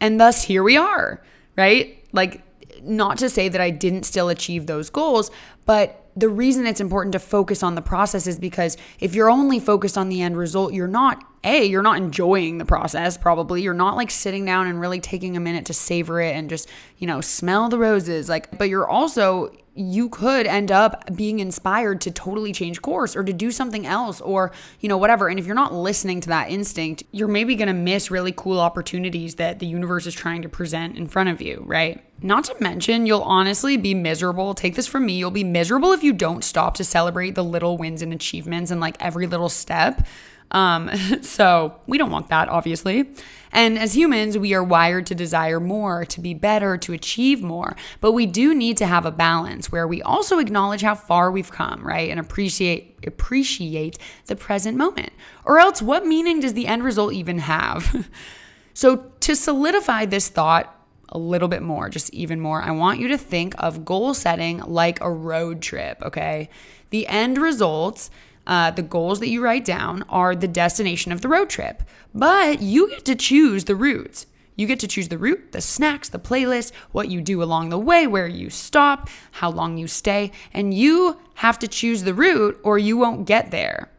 And 0.00 0.20
thus, 0.20 0.44
here 0.44 0.62
we 0.62 0.76
are, 0.76 1.22
right? 1.56 2.04
Like, 2.12 2.42
not 2.82 3.18
to 3.18 3.28
say 3.30 3.48
that 3.48 3.60
I 3.60 3.70
didn't 3.70 4.04
still 4.04 4.28
achieve 4.28 4.66
those 4.66 4.90
goals, 4.90 5.30
but 5.66 6.06
the 6.16 6.28
reason 6.28 6.66
it's 6.66 6.80
important 6.80 7.12
to 7.12 7.18
focus 7.18 7.62
on 7.62 7.74
the 7.74 7.82
process 7.82 8.26
is 8.26 8.38
because 8.38 8.76
if 9.00 9.14
you're 9.14 9.30
only 9.30 9.60
focused 9.60 9.96
on 9.96 10.08
the 10.08 10.22
end 10.22 10.36
result, 10.36 10.72
you're 10.72 10.88
not 10.88 11.24
a 11.44 11.64
you're 11.64 11.82
not 11.82 11.96
enjoying 11.96 12.58
the 12.58 12.64
process 12.64 13.16
probably. 13.16 13.62
You're 13.62 13.74
not 13.74 13.96
like 13.96 14.10
sitting 14.10 14.44
down 14.44 14.66
and 14.66 14.80
really 14.80 15.00
taking 15.00 15.36
a 15.36 15.40
minute 15.40 15.66
to 15.66 15.74
savor 15.74 16.20
it 16.20 16.34
and 16.36 16.48
just 16.48 16.68
you 16.98 17.06
know 17.06 17.20
smell 17.20 17.68
the 17.68 17.78
roses 17.78 18.28
like 18.28 18.56
but 18.58 18.68
you're 18.68 18.88
also 18.88 19.52
you 19.74 20.10
could 20.10 20.46
end 20.46 20.70
up 20.70 21.16
being 21.16 21.38
inspired 21.38 21.98
to 22.02 22.10
totally 22.10 22.52
change 22.52 22.82
course 22.82 23.16
or 23.16 23.24
to 23.24 23.32
do 23.32 23.50
something 23.50 23.86
else 23.86 24.20
or 24.20 24.52
you 24.80 24.88
know 24.88 24.98
whatever. 24.98 25.28
And 25.28 25.38
if 25.38 25.46
you're 25.46 25.54
not 25.54 25.74
listening 25.74 26.20
to 26.22 26.28
that 26.28 26.50
instinct 26.50 27.02
you're 27.12 27.28
maybe 27.28 27.54
going 27.54 27.68
to 27.68 27.74
miss 27.74 28.10
really 28.10 28.32
cool 28.36 28.60
opportunities 28.60 29.36
that 29.36 29.58
the 29.58 29.66
universe 29.66 30.06
is 30.06 30.14
trying 30.14 30.42
to 30.42 30.48
present 30.48 30.96
in 30.96 31.06
front 31.06 31.28
of 31.28 31.40
you 31.40 31.62
right? 31.66 32.02
Not 32.20 32.44
to 32.44 32.56
mention 32.60 33.06
you'll 33.06 33.22
honestly 33.22 33.76
be 33.76 33.94
miserable. 33.94 34.54
Take 34.54 34.76
this 34.76 34.86
from 34.86 35.06
me. 35.06 35.14
You'll 35.14 35.32
be 35.32 35.42
miserable 35.42 35.92
if 35.92 36.04
you 36.04 36.12
don't 36.12 36.44
stop 36.44 36.74
to 36.74 36.84
celebrate 36.84 37.34
the 37.34 37.42
little 37.42 37.76
wins 37.76 38.02
and 38.02 38.12
achievements 38.12 38.70
and 38.70 38.80
like 38.80 38.96
every 39.00 39.26
little 39.26 39.48
step 39.48 40.06
Um, 40.52 40.90
so 41.22 41.80
we 41.86 41.98
don't 41.98 42.10
want 42.10 42.28
that, 42.28 42.48
obviously. 42.48 43.10
And 43.50 43.78
as 43.78 43.94
humans, 43.94 44.38
we 44.38 44.54
are 44.54 44.64
wired 44.64 45.06
to 45.06 45.14
desire 45.14 45.60
more, 45.60 46.06
to 46.06 46.20
be 46.20 46.32
better, 46.32 46.78
to 46.78 46.92
achieve 46.92 47.42
more. 47.42 47.76
But 48.00 48.12
we 48.12 48.24
do 48.24 48.54
need 48.54 48.78
to 48.78 48.86
have 48.86 49.04
a 49.04 49.10
balance 49.10 49.70
where 49.70 49.86
we 49.86 50.00
also 50.00 50.38
acknowledge 50.38 50.80
how 50.80 50.94
far 50.94 51.30
we've 51.30 51.50
come, 51.50 51.86
right? 51.86 52.10
And 52.10 52.18
appreciate 52.18 52.88
appreciate 53.06 53.98
the 54.26 54.36
present 54.36 54.78
moment. 54.78 55.12
Or 55.44 55.58
else 55.58 55.82
what 55.82 56.06
meaning 56.06 56.40
does 56.40 56.54
the 56.54 56.66
end 56.66 56.84
result 56.84 57.12
even 57.12 57.38
have? 57.40 58.08
so 58.74 59.10
to 59.20 59.36
solidify 59.36 60.06
this 60.06 60.28
thought, 60.28 60.78
a 61.08 61.18
little 61.18 61.48
bit 61.48 61.62
more, 61.62 61.90
just 61.90 62.12
even 62.14 62.40
more, 62.40 62.62
I 62.62 62.70
want 62.70 62.98
you 62.98 63.08
to 63.08 63.18
think 63.18 63.54
of 63.58 63.84
goal 63.84 64.14
setting 64.14 64.60
like 64.60 64.98
a 65.02 65.10
road 65.10 65.60
trip, 65.60 66.00
okay? 66.02 66.48
The 66.88 67.06
end 67.06 67.36
results 67.36 68.10
uh, 68.46 68.70
the 68.70 68.82
goals 68.82 69.20
that 69.20 69.28
you 69.28 69.42
write 69.42 69.64
down 69.64 70.04
are 70.08 70.34
the 70.34 70.48
destination 70.48 71.12
of 71.12 71.20
the 71.20 71.28
road 71.28 71.48
trip, 71.48 71.82
but 72.14 72.60
you 72.60 72.90
get 72.90 73.04
to 73.06 73.14
choose 73.14 73.64
the 73.64 73.76
routes. 73.76 74.26
You 74.56 74.66
get 74.66 74.80
to 74.80 74.88
choose 74.88 75.08
the 75.08 75.18
route, 75.18 75.52
the 75.52 75.60
snacks, 75.60 76.08
the 76.08 76.18
playlist, 76.18 76.72
what 76.92 77.08
you 77.08 77.22
do 77.22 77.42
along 77.42 77.70
the 77.70 77.78
way, 77.78 78.06
where 78.06 78.26
you 78.26 78.50
stop, 78.50 79.08
how 79.32 79.50
long 79.50 79.78
you 79.78 79.86
stay, 79.86 80.30
and 80.52 80.74
you 80.74 81.18
have 81.36 81.58
to 81.60 81.68
choose 81.68 82.02
the 82.02 82.14
route 82.14 82.60
or 82.62 82.78
you 82.78 82.96
won't 82.96 83.26
get 83.26 83.50
there. 83.50 83.90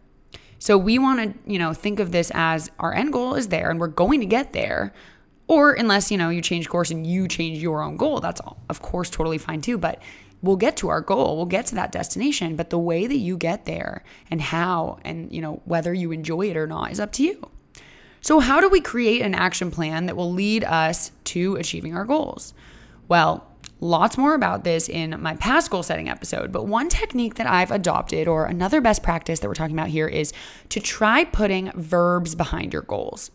So 0.59 0.77
we 0.77 0.97
want 0.99 1.19
to, 1.19 1.51
you 1.51 1.59
know, 1.59 1.73
think 1.73 1.99
of 1.99 2.11
this 2.11 2.31
as 2.33 2.71
our 2.79 2.93
end 2.93 3.11
goal 3.11 3.35
is 3.35 3.49
there 3.49 3.69
and 3.69 3.79
we're 3.79 3.87
going 3.87 4.21
to 4.21 4.25
get 4.25 4.53
there. 4.53 4.93
Or 5.47 5.73
unless, 5.73 6.09
you 6.09 6.17
know, 6.17 6.29
you 6.29 6.41
change 6.41 6.69
course 6.69 6.89
and 6.89 7.05
you 7.05 7.27
change 7.27 7.59
your 7.59 7.81
own 7.81 7.97
goal, 7.97 8.19
that's 8.19 8.41
of 8.69 8.81
course 8.81 9.09
totally 9.09 9.37
fine 9.37 9.61
too, 9.61 9.77
but 9.77 10.01
we'll 10.41 10.55
get 10.55 10.77
to 10.77 10.89
our 10.89 11.01
goal, 11.01 11.37
we'll 11.37 11.45
get 11.45 11.65
to 11.67 11.75
that 11.75 11.91
destination, 11.91 12.55
but 12.55 12.69
the 12.69 12.77
way 12.77 13.07
that 13.07 13.17
you 13.17 13.37
get 13.37 13.65
there 13.65 14.03
and 14.29 14.41
how 14.41 14.99
and 15.03 15.31
you 15.31 15.41
know 15.41 15.61
whether 15.65 15.93
you 15.93 16.11
enjoy 16.11 16.49
it 16.49 16.57
or 16.57 16.67
not 16.67 16.91
is 16.91 16.99
up 16.99 17.11
to 17.13 17.23
you. 17.23 17.49
So 18.21 18.39
how 18.39 18.61
do 18.61 18.69
we 18.69 18.79
create 18.79 19.21
an 19.21 19.35
action 19.35 19.69
plan 19.69 20.05
that 20.05 20.15
will 20.15 20.31
lead 20.31 20.63
us 20.63 21.11
to 21.25 21.55
achieving 21.55 21.95
our 21.95 22.05
goals? 22.05 22.53
Well, 23.09 23.45
lots 23.81 24.17
more 24.17 24.33
about 24.33 24.63
this 24.63 24.87
in 24.87 25.21
my 25.21 25.35
past 25.35 25.69
goal 25.69 25.83
setting 25.83 26.07
episode, 26.07 26.51
but 26.53 26.65
one 26.65 26.87
technique 26.87 27.35
that 27.35 27.47
I've 27.47 27.71
adopted 27.71 28.29
or 28.29 28.45
another 28.45 28.79
best 28.79 29.03
practice 29.03 29.39
that 29.39 29.47
we're 29.49 29.55
talking 29.55 29.77
about 29.77 29.89
here 29.89 30.07
is 30.07 30.31
to 30.69 30.79
try 30.79 31.25
putting 31.25 31.69
verbs 31.71 32.33
behind 32.33 32.71
your 32.71 32.83
goals. 32.83 33.29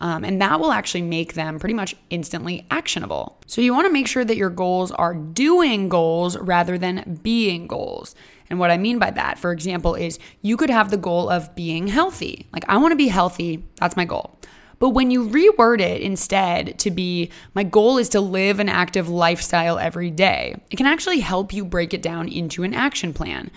Um, 0.00 0.24
and 0.24 0.40
that 0.40 0.58
will 0.60 0.72
actually 0.72 1.02
make 1.02 1.34
them 1.34 1.58
pretty 1.58 1.74
much 1.74 1.94
instantly 2.08 2.66
actionable. 2.70 3.38
So 3.46 3.60
you 3.60 3.74
want 3.74 3.86
to 3.86 3.92
make 3.92 4.06
sure 4.06 4.24
that 4.24 4.36
your 4.36 4.50
goals 4.50 4.90
are 4.92 5.14
doing 5.14 5.88
goals 5.88 6.38
rather 6.38 6.78
than 6.78 7.20
being 7.22 7.66
goals. 7.66 8.14
And 8.48 8.58
what 8.58 8.70
I 8.70 8.78
mean 8.78 8.98
by 8.98 9.10
that, 9.12 9.38
for 9.38 9.52
example, 9.52 9.94
is 9.94 10.18
you 10.42 10.56
could 10.56 10.70
have 10.70 10.90
the 10.90 10.96
goal 10.96 11.28
of 11.28 11.54
being 11.54 11.86
healthy. 11.86 12.48
Like, 12.52 12.64
I 12.68 12.78
want 12.78 12.92
to 12.92 12.96
be 12.96 13.08
healthy, 13.08 13.64
that's 13.76 13.96
my 13.96 14.04
goal. 14.04 14.38
But 14.80 14.90
when 14.90 15.10
you 15.10 15.28
reword 15.28 15.80
it 15.80 16.00
instead 16.00 16.78
to 16.78 16.90
be, 16.90 17.30
my 17.54 17.62
goal 17.62 17.98
is 17.98 18.08
to 18.10 18.20
live 18.20 18.58
an 18.58 18.70
active 18.70 19.10
lifestyle 19.10 19.78
every 19.78 20.10
day, 20.10 20.56
it 20.70 20.76
can 20.76 20.86
actually 20.86 21.20
help 21.20 21.52
you 21.52 21.64
break 21.66 21.92
it 21.92 22.02
down 22.02 22.28
into 22.28 22.62
an 22.62 22.72
action 22.72 23.12
plan. 23.12 23.50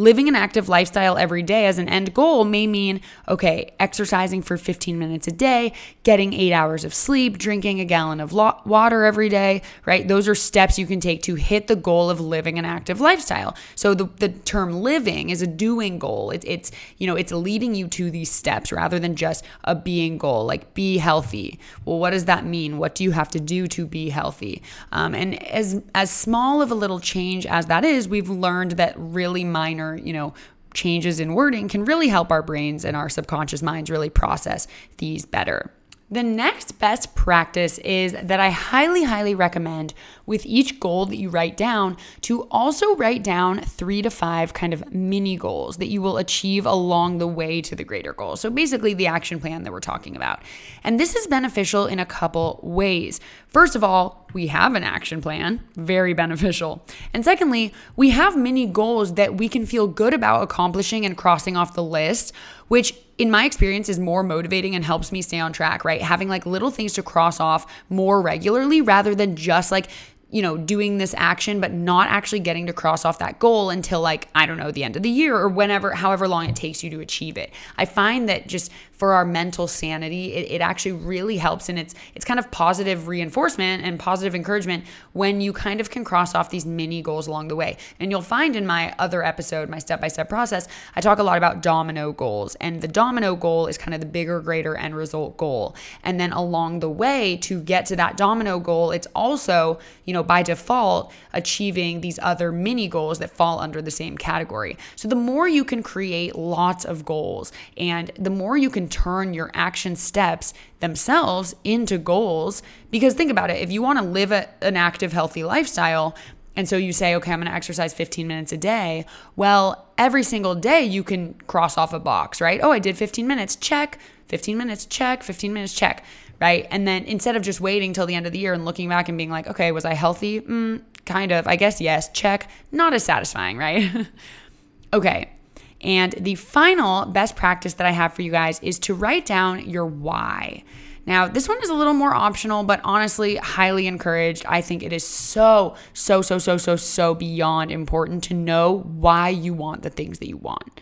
Living 0.00 0.28
an 0.28 0.36
active 0.36 0.68
lifestyle 0.68 1.18
every 1.18 1.42
day 1.42 1.66
as 1.66 1.76
an 1.76 1.88
end 1.88 2.14
goal 2.14 2.44
may 2.44 2.68
mean, 2.68 3.00
okay, 3.26 3.72
exercising 3.80 4.40
for 4.40 4.56
15 4.56 4.96
minutes 4.96 5.26
a 5.26 5.32
day, 5.32 5.72
getting 6.04 6.32
eight 6.32 6.52
hours 6.52 6.84
of 6.84 6.94
sleep, 6.94 7.36
drinking 7.36 7.80
a 7.80 7.84
gallon 7.84 8.20
of 8.20 8.32
lo- 8.32 8.60
water 8.64 9.04
every 9.04 9.28
day, 9.28 9.60
right? 9.86 10.06
Those 10.06 10.28
are 10.28 10.36
steps 10.36 10.78
you 10.78 10.86
can 10.86 11.00
take 11.00 11.22
to 11.22 11.34
hit 11.34 11.66
the 11.66 11.74
goal 11.74 12.10
of 12.10 12.20
living 12.20 12.60
an 12.60 12.64
active 12.64 13.00
lifestyle. 13.00 13.56
So 13.74 13.92
the, 13.92 14.04
the 14.04 14.28
term 14.28 14.72
living 14.72 15.30
is 15.30 15.42
a 15.42 15.48
doing 15.48 15.98
goal. 15.98 16.30
It, 16.30 16.44
it's, 16.46 16.70
you 16.98 17.08
know, 17.08 17.16
it's 17.16 17.32
leading 17.32 17.74
you 17.74 17.88
to 17.88 18.08
these 18.08 18.30
steps 18.30 18.70
rather 18.70 19.00
than 19.00 19.16
just 19.16 19.44
a 19.64 19.74
being 19.74 20.16
goal, 20.16 20.46
like 20.46 20.74
be 20.74 20.98
healthy. 20.98 21.58
Well, 21.84 21.98
what 21.98 22.10
does 22.10 22.26
that 22.26 22.46
mean? 22.46 22.78
What 22.78 22.94
do 22.94 23.02
you 23.02 23.10
have 23.10 23.30
to 23.30 23.40
do 23.40 23.66
to 23.66 23.84
be 23.84 24.10
healthy? 24.10 24.62
Um, 24.92 25.16
and 25.16 25.42
as, 25.42 25.82
as 25.92 26.12
small 26.12 26.62
of 26.62 26.70
a 26.70 26.76
little 26.76 27.00
change 27.00 27.46
as 27.46 27.66
that 27.66 27.84
is, 27.84 28.08
we've 28.08 28.30
learned 28.30 28.72
that 28.72 28.94
really 28.96 29.42
minor 29.42 29.87
you 29.96 30.12
know, 30.12 30.34
changes 30.74 31.18
in 31.20 31.34
wording 31.34 31.68
can 31.68 31.84
really 31.84 32.08
help 32.08 32.30
our 32.30 32.42
brains 32.42 32.84
and 32.84 32.96
our 32.96 33.08
subconscious 33.08 33.62
minds 33.62 33.90
really 33.90 34.10
process 34.10 34.66
these 34.98 35.24
better. 35.24 35.72
The 36.10 36.22
next 36.22 36.78
best 36.78 37.14
practice 37.14 37.76
is 37.78 38.12
that 38.14 38.40
I 38.40 38.48
highly, 38.48 39.02
highly 39.02 39.34
recommend 39.34 39.92
with 40.24 40.46
each 40.46 40.80
goal 40.80 41.04
that 41.04 41.18
you 41.18 41.28
write 41.28 41.58
down 41.58 41.98
to 42.22 42.44
also 42.44 42.96
write 42.96 43.22
down 43.22 43.60
three 43.60 44.00
to 44.00 44.08
five 44.08 44.54
kind 44.54 44.72
of 44.72 44.90
mini 44.90 45.36
goals 45.36 45.76
that 45.76 45.88
you 45.88 46.00
will 46.00 46.16
achieve 46.16 46.64
along 46.64 47.18
the 47.18 47.26
way 47.26 47.60
to 47.60 47.74
the 47.74 47.84
greater 47.84 48.14
goal. 48.14 48.36
So 48.36 48.48
basically, 48.48 48.94
the 48.94 49.06
action 49.06 49.38
plan 49.38 49.64
that 49.64 49.72
we're 49.72 49.80
talking 49.80 50.16
about. 50.16 50.40
And 50.82 50.98
this 50.98 51.14
is 51.14 51.26
beneficial 51.26 51.84
in 51.84 51.98
a 51.98 52.06
couple 52.06 52.58
ways. 52.62 53.20
First 53.48 53.76
of 53.76 53.84
all, 53.84 54.26
we 54.34 54.46
have 54.48 54.74
an 54.74 54.84
action 54.84 55.20
plan, 55.20 55.62
very 55.74 56.14
beneficial. 56.14 56.84
And 57.12 57.24
secondly, 57.24 57.72
we 57.96 58.10
have 58.10 58.36
many 58.36 58.66
goals 58.66 59.14
that 59.14 59.36
we 59.36 59.48
can 59.48 59.66
feel 59.66 59.86
good 59.86 60.14
about 60.14 60.42
accomplishing 60.42 61.04
and 61.06 61.16
crossing 61.16 61.56
off 61.56 61.74
the 61.74 61.82
list, 61.82 62.32
which 62.68 62.94
in 63.18 63.30
my 63.30 63.44
experience 63.44 63.88
is 63.88 63.98
more 63.98 64.22
motivating 64.22 64.74
and 64.74 64.84
helps 64.84 65.10
me 65.10 65.20
stay 65.20 65.40
on 65.40 65.52
track, 65.52 65.84
right? 65.84 66.00
Having 66.00 66.28
like 66.28 66.46
little 66.46 66.70
things 66.70 66.92
to 66.94 67.02
cross 67.02 67.40
off 67.40 67.66
more 67.88 68.22
regularly 68.22 68.80
rather 68.80 69.14
than 69.14 69.34
just 69.36 69.72
like 69.72 69.88
you 70.30 70.42
know, 70.42 70.58
doing 70.58 70.98
this 70.98 71.14
action, 71.16 71.58
but 71.58 71.72
not 71.72 72.08
actually 72.08 72.40
getting 72.40 72.66
to 72.66 72.72
cross 72.72 73.04
off 73.04 73.18
that 73.18 73.38
goal 73.38 73.70
until 73.70 74.00
like, 74.00 74.28
I 74.34 74.44
don't 74.44 74.58
know, 74.58 74.70
the 74.70 74.84
end 74.84 74.94
of 74.94 75.02
the 75.02 75.08
year 75.08 75.34
or 75.34 75.48
whenever, 75.48 75.92
however 75.92 76.28
long 76.28 76.48
it 76.48 76.56
takes 76.56 76.84
you 76.84 76.90
to 76.90 77.00
achieve 77.00 77.38
it. 77.38 77.50
I 77.78 77.86
find 77.86 78.28
that 78.28 78.46
just 78.46 78.70
for 78.98 79.12
our 79.12 79.24
mental 79.24 79.68
sanity, 79.68 80.34
it, 80.34 80.50
it 80.50 80.60
actually 80.60 80.92
really 80.92 81.36
helps. 81.36 81.68
And 81.68 81.78
it's, 81.78 81.94
it's 82.14 82.24
kind 82.24 82.38
of 82.38 82.50
positive 82.50 83.06
reinforcement 83.06 83.84
and 83.84 83.98
positive 83.98 84.34
encouragement 84.34 84.84
when 85.12 85.40
you 85.40 85.52
kind 85.52 85.80
of 85.80 85.88
can 85.88 86.04
cross 86.04 86.34
off 86.34 86.50
these 86.50 86.66
mini 86.66 87.00
goals 87.00 87.28
along 87.28 87.48
the 87.48 87.56
way. 87.56 87.76
And 88.00 88.10
you'll 88.10 88.22
find 88.22 88.56
in 88.56 88.66
my 88.66 88.94
other 88.98 89.24
episode, 89.24 89.68
my 89.68 89.78
step 89.78 90.00
by 90.00 90.08
step 90.08 90.28
process, 90.28 90.66
I 90.96 91.00
talk 91.00 91.18
a 91.18 91.22
lot 91.22 91.38
about 91.38 91.62
domino 91.62 92.12
goals. 92.12 92.56
And 92.56 92.80
the 92.80 92.88
domino 92.88 93.36
goal 93.36 93.68
is 93.68 93.78
kind 93.78 93.94
of 93.94 94.00
the 94.00 94.06
bigger, 94.06 94.40
greater 94.40 94.76
end 94.76 94.96
result 94.96 95.36
goal. 95.36 95.76
And 96.02 96.18
then 96.18 96.32
along 96.32 96.80
the 96.80 96.90
way 96.90 97.36
to 97.42 97.60
get 97.60 97.86
to 97.86 97.96
that 97.96 98.16
domino 98.16 98.58
goal, 98.58 98.90
it's 98.90 99.06
also, 99.14 99.78
you 100.06 100.12
know, 100.12 100.24
by 100.24 100.42
default, 100.42 101.12
achieving 101.32 102.00
these 102.00 102.18
other 102.20 102.50
mini 102.50 102.88
goals 102.88 103.20
that 103.20 103.30
fall 103.30 103.60
under 103.60 103.80
the 103.80 103.92
same 103.92 104.18
category. 104.18 104.76
So 104.96 105.06
the 105.06 105.14
more 105.14 105.46
you 105.46 105.64
can 105.64 105.84
create 105.84 106.34
lots 106.34 106.84
of 106.84 107.04
goals 107.04 107.52
and 107.76 108.10
the 108.18 108.30
more 108.30 108.56
you 108.56 108.70
can 108.70 108.87
turn 108.88 109.34
your 109.34 109.50
action 109.54 109.96
steps 109.96 110.54
themselves 110.80 111.54
into 111.64 111.98
goals, 111.98 112.62
because 112.90 113.14
think 113.14 113.30
about 113.30 113.50
it, 113.50 113.62
if 113.62 113.70
you 113.70 113.82
want 113.82 113.98
to 113.98 114.04
live 114.04 114.32
a, 114.32 114.48
an 114.62 114.76
active, 114.76 115.12
healthy 115.12 115.44
lifestyle, 115.44 116.14
and 116.56 116.68
so 116.68 116.76
you 116.76 116.92
say, 116.92 117.14
okay, 117.14 117.32
I'm 117.32 117.38
going 117.38 117.48
to 117.48 117.54
exercise 117.54 117.94
15 117.94 118.26
minutes 118.26 118.50
a 118.50 118.56
day. 118.56 119.06
Well, 119.36 119.86
every 119.96 120.24
single 120.24 120.56
day 120.56 120.82
you 120.82 121.04
can 121.04 121.34
cross 121.46 121.78
off 121.78 121.92
a 121.92 122.00
box, 122.00 122.40
right? 122.40 122.60
Oh, 122.62 122.72
I 122.72 122.80
did 122.80 122.96
15 122.96 123.28
minutes, 123.28 123.54
check. 123.54 123.98
15 124.26 124.58
minutes, 124.58 124.84
check. 124.86 125.22
15 125.22 125.52
minutes, 125.52 125.72
check 125.72 126.04
right? 126.40 126.66
And 126.70 126.86
then 126.86 127.04
instead 127.04 127.36
of 127.36 127.42
just 127.42 127.60
waiting 127.60 127.92
till 127.92 128.06
the 128.06 128.14
end 128.14 128.26
of 128.26 128.32
the 128.32 128.38
year 128.38 128.52
and 128.52 128.64
looking 128.64 128.88
back 128.88 129.08
and 129.08 129.18
being 129.18 129.30
like, 129.30 129.46
okay, 129.48 129.72
was 129.72 129.84
I 129.84 129.94
healthy? 129.94 130.40
Mm, 130.40 130.82
kind 131.04 131.32
of. 131.32 131.46
I 131.46 131.56
guess 131.56 131.80
yes. 131.80 132.08
Check. 132.10 132.48
Not 132.70 132.94
as 132.94 133.04
satisfying, 133.04 133.56
right? 133.56 134.06
okay. 134.92 135.30
And 135.80 136.12
the 136.12 136.34
final 136.34 137.06
best 137.06 137.36
practice 137.36 137.74
that 137.74 137.86
I 137.86 137.92
have 137.92 138.12
for 138.14 138.22
you 138.22 138.32
guys 138.32 138.60
is 138.62 138.78
to 138.80 138.94
write 138.94 139.26
down 139.26 139.68
your 139.68 139.86
why. 139.86 140.64
Now, 141.06 141.26
this 141.26 141.48
one 141.48 141.58
is 141.62 141.70
a 141.70 141.74
little 141.74 141.94
more 141.94 142.14
optional, 142.14 142.64
but 142.64 142.80
honestly, 142.84 143.36
highly 143.36 143.86
encouraged. 143.86 144.44
I 144.46 144.60
think 144.60 144.82
it 144.82 144.92
is 144.92 145.04
so, 145.04 145.74
so, 145.94 146.20
so, 146.20 146.38
so, 146.38 146.58
so, 146.58 146.76
so 146.76 147.14
beyond 147.14 147.70
important 147.70 148.24
to 148.24 148.34
know 148.34 148.80
why 148.80 149.30
you 149.30 149.54
want 149.54 149.82
the 149.82 149.90
things 149.90 150.18
that 150.18 150.28
you 150.28 150.36
want. 150.36 150.80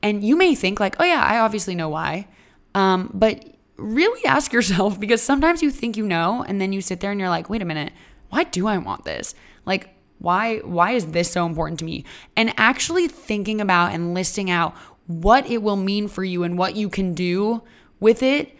And 0.00 0.22
you 0.22 0.36
may 0.36 0.54
think, 0.54 0.78
like, 0.78 0.96
oh, 1.00 1.04
yeah, 1.04 1.24
I 1.24 1.40
obviously 1.40 1.74
know 1.74 1.88
why. 1.88 2.28
Um, 2.74 3.10
but 3.12 3.44
really 3.78 4.24
ask 4.26 4.52
yourself 4.52 5.00
because 5.00 5.22
sometimes 5.22 5.62
you 5.62 5.70
think 5.70 5.96
you 5.96 6.06
know 6.06 6.44
and 6.46 6.60
then 6.60 6.72
you 6.72 6.80
sit 6.80 7.00
there 7.00 7.10
and 7.10 7.18
you're 7.18 7.28
like, 7.28 7.48
"Wait 7.48 7.62
a 7.62 7.64
minute. 7.64 7.92
Why 8.28 8.44
do 8.44 8.66
I 8.66 8.78
want 8.78 9.04
this?" 9.04 9.34
Like 9.64 9.88
why 10.18 10.58
why 10.58 10.92
is 10.92 11.06
this 11.06 11.30
so 11.30 11.46
important 11.46 11.78
to 11.80 11.84
me? 11.84 12.04
And 12.36 12.52
actually 12.56 13.08
thinking 13.08 13.60
about 13.60 13.92
and 13.92 14.14
listing 14.14 14.50
out 14.50 14.74
what 15.06 15.48
it 15.50 15.62
will 15.62 15.76
mean 15.76 16.08
for 16.08 16.24
you 16.24 16.42
and 16.42 16.58
what 16.58 16.76
you 16.76 16.88
can 16.88 17.14
do 17.14 17.62
with 18.00 18.22
it. 18.22 18.54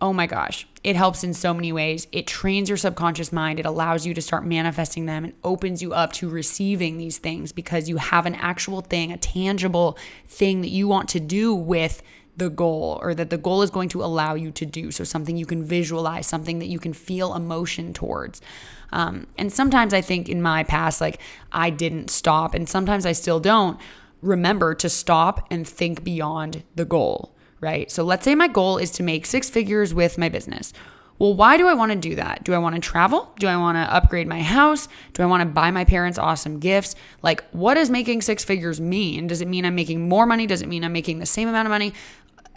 Oh 0.00 0.12
my 0.12 0.26
gosh, 0.26 0.66
it 0.82 0.96
helps 0.96 1.22
in 1.22 1.32
so 1.32 1.54
many 1.54 1.72
ways. 1.72 2.08
It 2.10 2.26
trains 2.26 2.68
your 2.68 2.76
subconscious 2.76 3.32
mind. 3.32 3.60
It 3.60 3.66
allows 3.66 4.04
you 4.04 4.14
to 4.14 4.20
start 4.22 4.44
manifesting 4.44 5.06
them 5.06 5.24
and 5.24 5.32
opens 5.44 5.80
you 5.80 5.92
up 5.92 6.12
to 6.14 6.28
receiving 6.28 6.98
these 6.98 7.18
things 7.18 7.52
because 7.52 7.88
you 7.88 7.98
have 7.98 8.26
an 8.26 8.34
actual 8.34 8.80
thing, 8.80 9.12
a 9.12 9.16
tangible 9.16 9.96
thing 10.26 10.60
that 10.62 10.70
you 10.70 10.88
want 10.88 11.08
to 11.10 11.20
do 11.20 11.54
with 11.54 12.02
the 12.36 12.50
goal 12.50 12.98
or 13.02 13.14
that 13.14 13.30
the 13.30 13.38
goal 13.38 13.62
is 13.62 13.70
going 13.70 13.88
to 13.90 14.02
allow 14.02 14.34
you 14.34 14.50
to 14.52 14.66
do. 14.66 14.90
So, 14.90 15.04
something 15.04 15.36
you 15.36 15.46
can 15.46 15.64
visualize, 15.64 16.26
something 16.26 16.58
that 16.58 16.66
you 16.66 16.78
can 16.78 16.92
feel 16.92 17.34
emotion 17.34 17.92
towards. 17.92 18.40
Um, 18.92 19.26
and 19.38 19.52
sometimes 19.52 19.94
I 19.94 20.00
think 20.00 20.28
in 20.28 20.42
my 20.42 20.64
past, 20.64 21.00
like 21.00 21.18
I 21.50 21.70
didn't 21.70 22.10
stop, 22.10 22.54
and 22.54 22.68
sometimes 22.68 23.06
I 23.06 23.12
still 23.12 23.40
don't 23.40 23.78
remember 24.20 24.74
to 24.74 24.88
stop 24.88 25.46
and 25.50 25.66
think 25.66 26.04
beyond 26.04 26.62
the 26.74 26.84
goal 26.84 27.34
right? 27.62 27.90
So 27.90 28.02
let's 28.02 28.24
say 28.24 28.34
my 28.34 28.48
goal 28.48 28.76
is 28.76 28.90
to 28.92 29.02
make 29.02 29.24
six 29.24 29.48
figures 29.48 29.94
with 29.94 30.18
my 30.18 30.28
business. 30.28 30.74
Well, 31.18 31.34
why 31.34 31.56
do 31.56 31.68
I 31.68 31.74
want 31.74 31.92
to 31.92 31.98
do 31.98 32.16
that? 32.16 32.42
Do 32.42 32.52
I 32.52 32.58
want 32.58 32.74
to 32.74 32.80
travel? 32.80 33.32
Do 33.38 33.46
I 33.46 33.56
want 33.56 33.76
to 33.76 33.94
upgrade 33.94 34.26
my 34.26 34.42
house? 34.42 34.88
Do 35.12 35.22
I 35.22 35.26
want 35.26 35.42
to 35.42 35.46
buy 35.46 35.70
my 35.70 35.84
parents 35.84 36.18
awesome 36.18 36.58
gifts? 36.58 36.96
Like, 37.22 37.44
what 37.52 37.74
does 37.74 37.90
making 37.90 38.22
six 38.22 38.42
figures 38.42 38.80
mean? 38.80 39.28
Does 39.28 39.40
it 39.40 39.46
mean 39.46 39.64
I'm 39.64 39.76
making 39.76 40.08
more 40.08 40.26
money? 40.26 40.48
Does 40.48 40.62
it 40.62 40.68
mean 40.68 40.82
I'm 40.84 40.92
making 40.92 41.20
the 41.20 41.26
same 41.26 41.48
amount 41.48 41.66
of 41.66 41.70
money? 41.70 41.94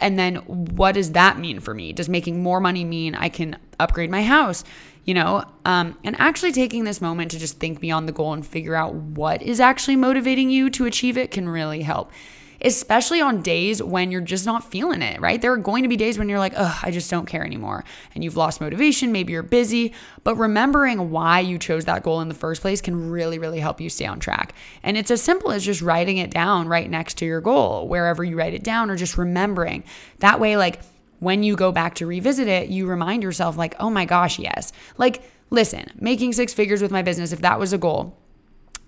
And 0.00 0.18
then 0.18 0.36
what 0.36 0.92
does 0.92 1.12
that 1.12 1.38
mean 1.38 1.60
for 1.60 1.74
me? 1.74 1.92
Does 1.92 2.08
making 2.08 2.42
more 2.42 2.60
money 2.60 2.84
mean 2.84 3.14
I 3.14 3.28
can 3.28 3.56
upgrade 3.78 4.10
my 4.10 4.22
house? 4.22 4.64
You 5.04 5.14
know, 5.14 5.44
um, 5.64 5.96
and 6.02 6.16
actually 6.18 6.52
taking 6.52 6.84
this 6.84 7.00
moment 7.00 7.30
to 7.30 7.38
just 7.38 7.58
think 7.58 7.80
beyond 7.80 8.08
the 8.08 8.12
goal 8.12 8.32
and 8.32 8.44
figure 8.44 8.74
out 8.74 8.94
what 8.94 9.40
is 9.40 9.60
actually 9.60 9.96
motivating 9.96 10.50
you 10.50 10.68
to 10.70 10.84
achieve 10.84 11.16
it 11.16 11.30
can 11.30 11.48
really 11.48 11.82
help 11.82 12.10
especially 12.60 13.20
on 13.20 13.42
days 13.42 13.82
when 13.82 14.10
you're 14.10 14.20
just 14.20 14.46
not 14.46 14.70
feeling 14.70 15.02
it, 15.02 15.20
right? 15.20 15.40
There 15.40 15.52
are 15.52 15.58
going 15.58 15.82
to 15.82 15.88
be 15.88 15.96
days 15.96 16.18
when 16.18 16.28
you're 16.28 16.38
like, 16.38 16.54
oh, 16.56 16.78
I 16.82 16.90
just 16.90 17.10
don't 17.10 17.26
care 17.26 17.44
anymore. 17.44 17.84
And 18.14 18.24
you've 18.24 18.36
lost 18.36 18.60
motivation. 18.60 19.12
Maybe 19.12 19.32
you're 19.32 19.42
busy. 19.42 19.92
But 20.24 20.36
remembering 20.36 21.10
why 21.10 21.40
you 21.40 21.58
chose 21.58 21.84
that 21.84 22.02
goal 22.02 22.20
in 22.20 22.28
the 22.28 22.34
first 22.34 22.62
place 22.62 22.80
can 22.80 23.10
really, 23.10 23.38
really 23.38 23.60
help 23.60 23.80
you 23.80 23.90
stay 23.90 24.06
on 24.06 24.20
track. 24.20 24.54
And 24.82 24.96
it's 24.96 25.10
as 25.10 25.22
simple 25.22 25.50
as 25.52 25.64
just 25.64 25.82
writing 25.82 26.18
it 26.18 26.30
down 26.30 26.68
right 26.68 26.88
next 26.88 27.18
to 27.18 27.26
your 27.26 27.40
goal, 27.40 27.88
wherever 27.88 28.24
you 28.24 28.36
write 28.36 28.54
it 28.54 28.64
down, 28.64 28.90
or 28.90 28.96
just 28.96 29.18
remembering. 29.18 29.84
That 30.20 30.40
way, 30.40 30.56
like, 30.56 30.80
when 31.18 31.42
you 31.42 31.56
go 31.56 31.72
back 31.72 31.94
to 31.96 32.06
revisit 32.06 32.46
it, 32.46 32.68
you 32.68 32.86
remind 32.86 33.22
yourself, 33.22 33.56
like, 33.56 33.74
oh 33.80 33.90
my 33.90 34.04
gosh, 34.04 34.38
yes. 34.38 34.72
Like, 34.98 35.22
listen, 35.50 35.90
making 35.98 36.32
six 36.32 36.52
figures 36.52 36.82
with 36.82 36.90
my 36.90 37.02
business, 37.02 37.32
if 37.32 37.40
that 37.40 37.58
was 37.58 37.72
a 37.72 37.78
goal, 37.78 38.16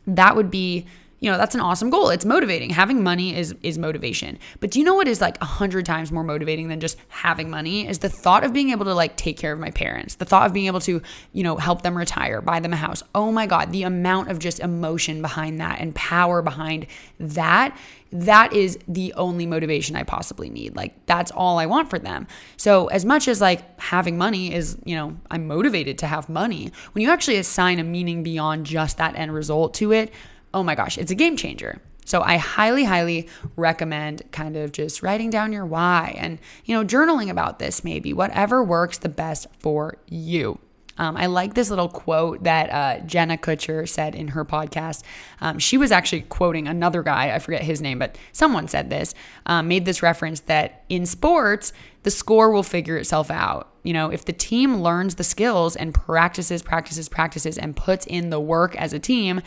that 0.07 0.37
would 0.37 0.51
be 0.51 0.87
you 1.21 1.31
know 1.31 1.37
that's 1.37 1.55
an 1.55 1.61
awesome 1.61 1.91
goal. 1.91 2.11
It's 2.11 2.25
motivating. 2.25 2.71
Having 2.71 3.03
money 3.03 3.37
is 3.37 3.55
is 3.63 3.79
motivation. 3.79 4.39
But 4.61 4.71
do 4.71 4.79
you 4.79 4.85
know 4.85 4.95
what 4.95 5.09
is 5.09 5.21
like 5.21 5.41
a 5.41 5.47
hundred 5.47 5.87
times 5.87 6.13
more 6.13 6.25
motivating 6.25 6.69
than 6.69 6.81
just 6.81 6.99
having 7.09 7.51
money? 7.51 7.89
Is 7.89 7.99
the 7.99 8.09
thought 8.09 8.45
of 8.45 8.53
being 8.53 8.71
able 8.71 8.85
to 8.85 8.95
like 8.95 9.17
take 9.17 9.37
care 9.37 9.53
of 9.53 9.59
my 9.59 9.71
parents 9.71 10.17
the 10.17 10.25
thought 10.25 10.47
of 10.47 10.53
being 10.53 10.67
able 10.67 10.81
to 10.81 11.03
you 11.33 11.43
know 11.43 11.57
help 11.57 11.83
them 11.83 11.97
retire 11.97 12.41
buy 12.41 12.61
them 12.61 12.73
a 12.73 12.77
house. 12.77 13.03
Oh 13.15 13.33
my 13.33 13.47
god 13.47 13.73
the 13.73 13.83
amount 13.83 14.31
of 14.31 14.39
just 14.39 14.61
emotion 14.61 15.23
behind 15.23 15.61
that 15.61 15.81
and 15.81 15.95
power 15.95 16.43
behind 16.43 16.87
that 17.19 17.77
that 18.11 18.53
is 18.53 18.79
the 18.89 19.13
only 19.15 19.45
motivation 19.45 19.97
I 19.97 20.03
possibly 20.03 20.49
need. 20.49 20.75
Like 20.75 20.95
that's 21.07 21.31
all 21.31 21.59
I 21.59 21.67
want 21.67 21.91
for 21.91 21.99
them. 21.99 22.27
So 22.57 22.87
as 22.87 23.05
much 23.05 23.29
as 23.29 23.41
like 23.41 23.79
having 23.81 24.17
money 24.17 24.53
is, 24.55 24.79
you 24.85 24.97
know, 24.97 25.17
I'm 25.31 25.47
motivated 25.47 25.99
to 25.99 26.07
have 26.07 26.29
money, 26.29 26.73
when 26.93 27.03
you 27.03 27.11
actually 27.11 27.37
assign 27.37 27.79
a 27.79 27.85
meaning 27.85 28.23
beyond 28.23 28.65
just 28.67 28.97
that 28.99 29.15
end 29.17 29.35
result 29.35 29.75
to 29.75 29.93
it, 29.93 30.13
oh 30.55 30.63
my 30.63 30.75
gosh, 30.75 30.99
it's 30.99 31.11
a 31.11 31.15
game 31.15 31.37
changer. 31.37 31.81
So 32.05 32.23
I 32.23 32.39
highly, 32.39 32.85
highly 32.85 33.29
recommend 33.57 34.23
kind 34.33 34.57
of 34.57 34.73
just 34.73 35.03
writing 35.03 35.29
down 35.29 35.53
your 35.53 35.67
why 35.67 36.17
and, 36.19 36.39
you 36.65 36.75
know, 36.75 36.83
journaling 36.83 37.29
about 37.29 37.59
this 37.59 37.85
maybe, 37.85 38.15
whatever 38.15 38.65
works 38.65 38.97
the 38.97 39.11
best 39.11 39.47
for 39.59 39.99
you. 40.07 40.59
Um, 40.97 41.17
I 41.17 41.27
like 41.27 41.55
this 41.55 41.71
little 41.71 41.89
quote 41.89 42.45
that 42.45 42.71
uh, 42.71 43.05
Jenna 43.05 43.37
Kutcher 43.37 43.89
said 43.89 44.15
in 44.15 44.29
her 44.29 44.45
podcast. 44.45 45.03
Um, 45.41 45.59
she 45.59 45.77
was 45.79 45.93
actually 45.93 46.23
quoting 46.23 46.67
another 46.67 47.03
guy, 47.03 47.35
I 47.35 47.39
forget 47.39 47.63
his 47.63 47.81
name, 47.81 47.99
but 47.99 48.19
someone 48.33 48.69
said 48.69 48.91
this, 48.91 49.15
um, 49.47 49.69
made 49.69 49.85
this 49.85 50.03
reference 50.03 50.41
that 50.41 50.85
in 50.89 51.07
sports, 51.07 51.73
the 52.03 52.11
score 52.11 52.51
will 52.51 52.63
figure 52.63 52.97
itself 52.97 53.31
out. 53.31 53.71
You 53.85 53.93
know, 53.93 54.11
if 54.11 54.25
the 54.25 54.33
team 54.33 54.79
learns 54.79 55.15
the 55.15 55.25
skills 55.25 55.77
and 55.77 55.95
practices, 55.95 56.63
practices, 56.63 57.09
practices, 57.09 57.59
and 57.59 57.77
puts 57.77 58.07
in 58.07 58.31
the 58.31 58.41
work 58.41 58.75
as 58.77 58.93
a 58.93 58.99
team, 58.99 59.41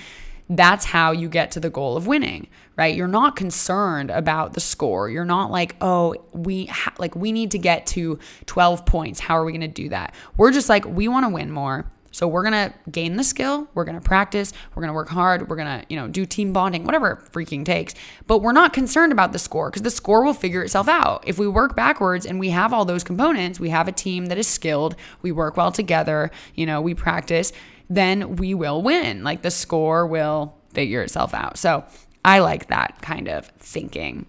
that's 0.52 0.86
how 0.86 1.12
you 1.12 1.30
get 1.30 1.52
to 1.52 1.60
the 1.60 1.70
goal 1.70 1.96
of 1.96 2.08
winning, 2.08 2.48
right? 2.76 2.96
You're 2.96 3.08
not 3.08 3.36
concerned 3.36 4.12
about 4.12 4.54
the 4.54 4.60
score. 4.60 5.10
You're 5.10 5.26
not 5.26 5.50
like, 5.50 5.76
"Oh, 5.82 6.16
we 6.34 6.66
ha- 6.66 6.94
like 6.98 7.16
we 7.16 7.32
need 7.32 7.52
to 7.52 7.58
get 7.58 7.86
to 7.88 8.20
12 8.46 8.86
points. 8.86 9.20
How 9.20 9.38
are 9.38 9.46
we 9.46 9.52
going 9.52 9.62
to 9.62 9.68
do 9.68 9.90
that?" 9.90 10.14
We're 10.38 10.52
just 10.52 10.70
like, 10.70 10.86
"We 10.86 11.08
want 11.08 11.26
to 11.26 11.30
win 11.30 11.52
more." 11.52 11.86
So 12.14 12.28
we're 12.28 12.44
going 12.44 12.70
to 12.70 12.74
gain 12.92 13.16
the 13.16 13.24
skill, 13.24 13.70
we're 13.74 13.86
going 13.86 13.96
to 13.96 14.02
practice, 14.02 14.52
we're 14.76 14.82
going 14.82 14.90
to 14.90 14.94
work 14.94 15.08
hard, 15.08 15.50
we're 15.50 15.56
going 15.56 15.80
to, 15.80 15.86
you 15.88 15.96
know, 15.96 16.10
do 16.10 16.26
team 16.26 16.52
bonding, 16.52 16.84
whatever 16.84 17.12
it 17.12 17.32
freaking 17.32 17.64
takes. 17.64 17.96
But 18.28 18.40
we're 18.40 18.52
not 18.52 18.74
concerned 18.74 19.14
about 19.14 19.32
the 19.32 19.40
score 19.40 19.72
cuz 19.72 19.82
the 19.82 19.90
score 19.90 20.24
will 20.24 20.34
figure 20.34 20.62
itself 20.62 20.90
out. 20.90 21.24
If 21.26 21.40
we 21.40 21.48
work 21.48 21.74
backwards 21.74 22.26
and 22.26 22.38
we 22.38 22.50
have 22.50 22.74
all 22.74 22.84
those 22.84 23.06
components, 23.06 23.62
we 23.62 23.70
have 23.70 23.88
a 23.88 23.94
team 23.94 24.26
that 24.26 24.38
is 24.38 24.48
skilled, 24.48 24.98
we 25.22 25.32
work 25.32 25.56
well 25.56 25.72
together, 25.72 26.32
you 26.54 26.66
know, 26.66 26.82
we 26.82 26.94
practice, 26.94 27.54
then 27.92 28.38
we 28.38 28.54
will 28.54 28.82
win. 28.82 29.24
Like 29.24 29.42
the 29.42 29.52
score 29.52 30.08
will 30.08 30.56
figure 30.74 31.02
itself 31.04 31.34
out. 31.34 31.58
So 31.58 31.84
I 32.24 32.40
like 32.40 32.68
that 32.68 33.02
kind 33.02 33.28
of 33.28 33.48
thinking. 33.60 34.26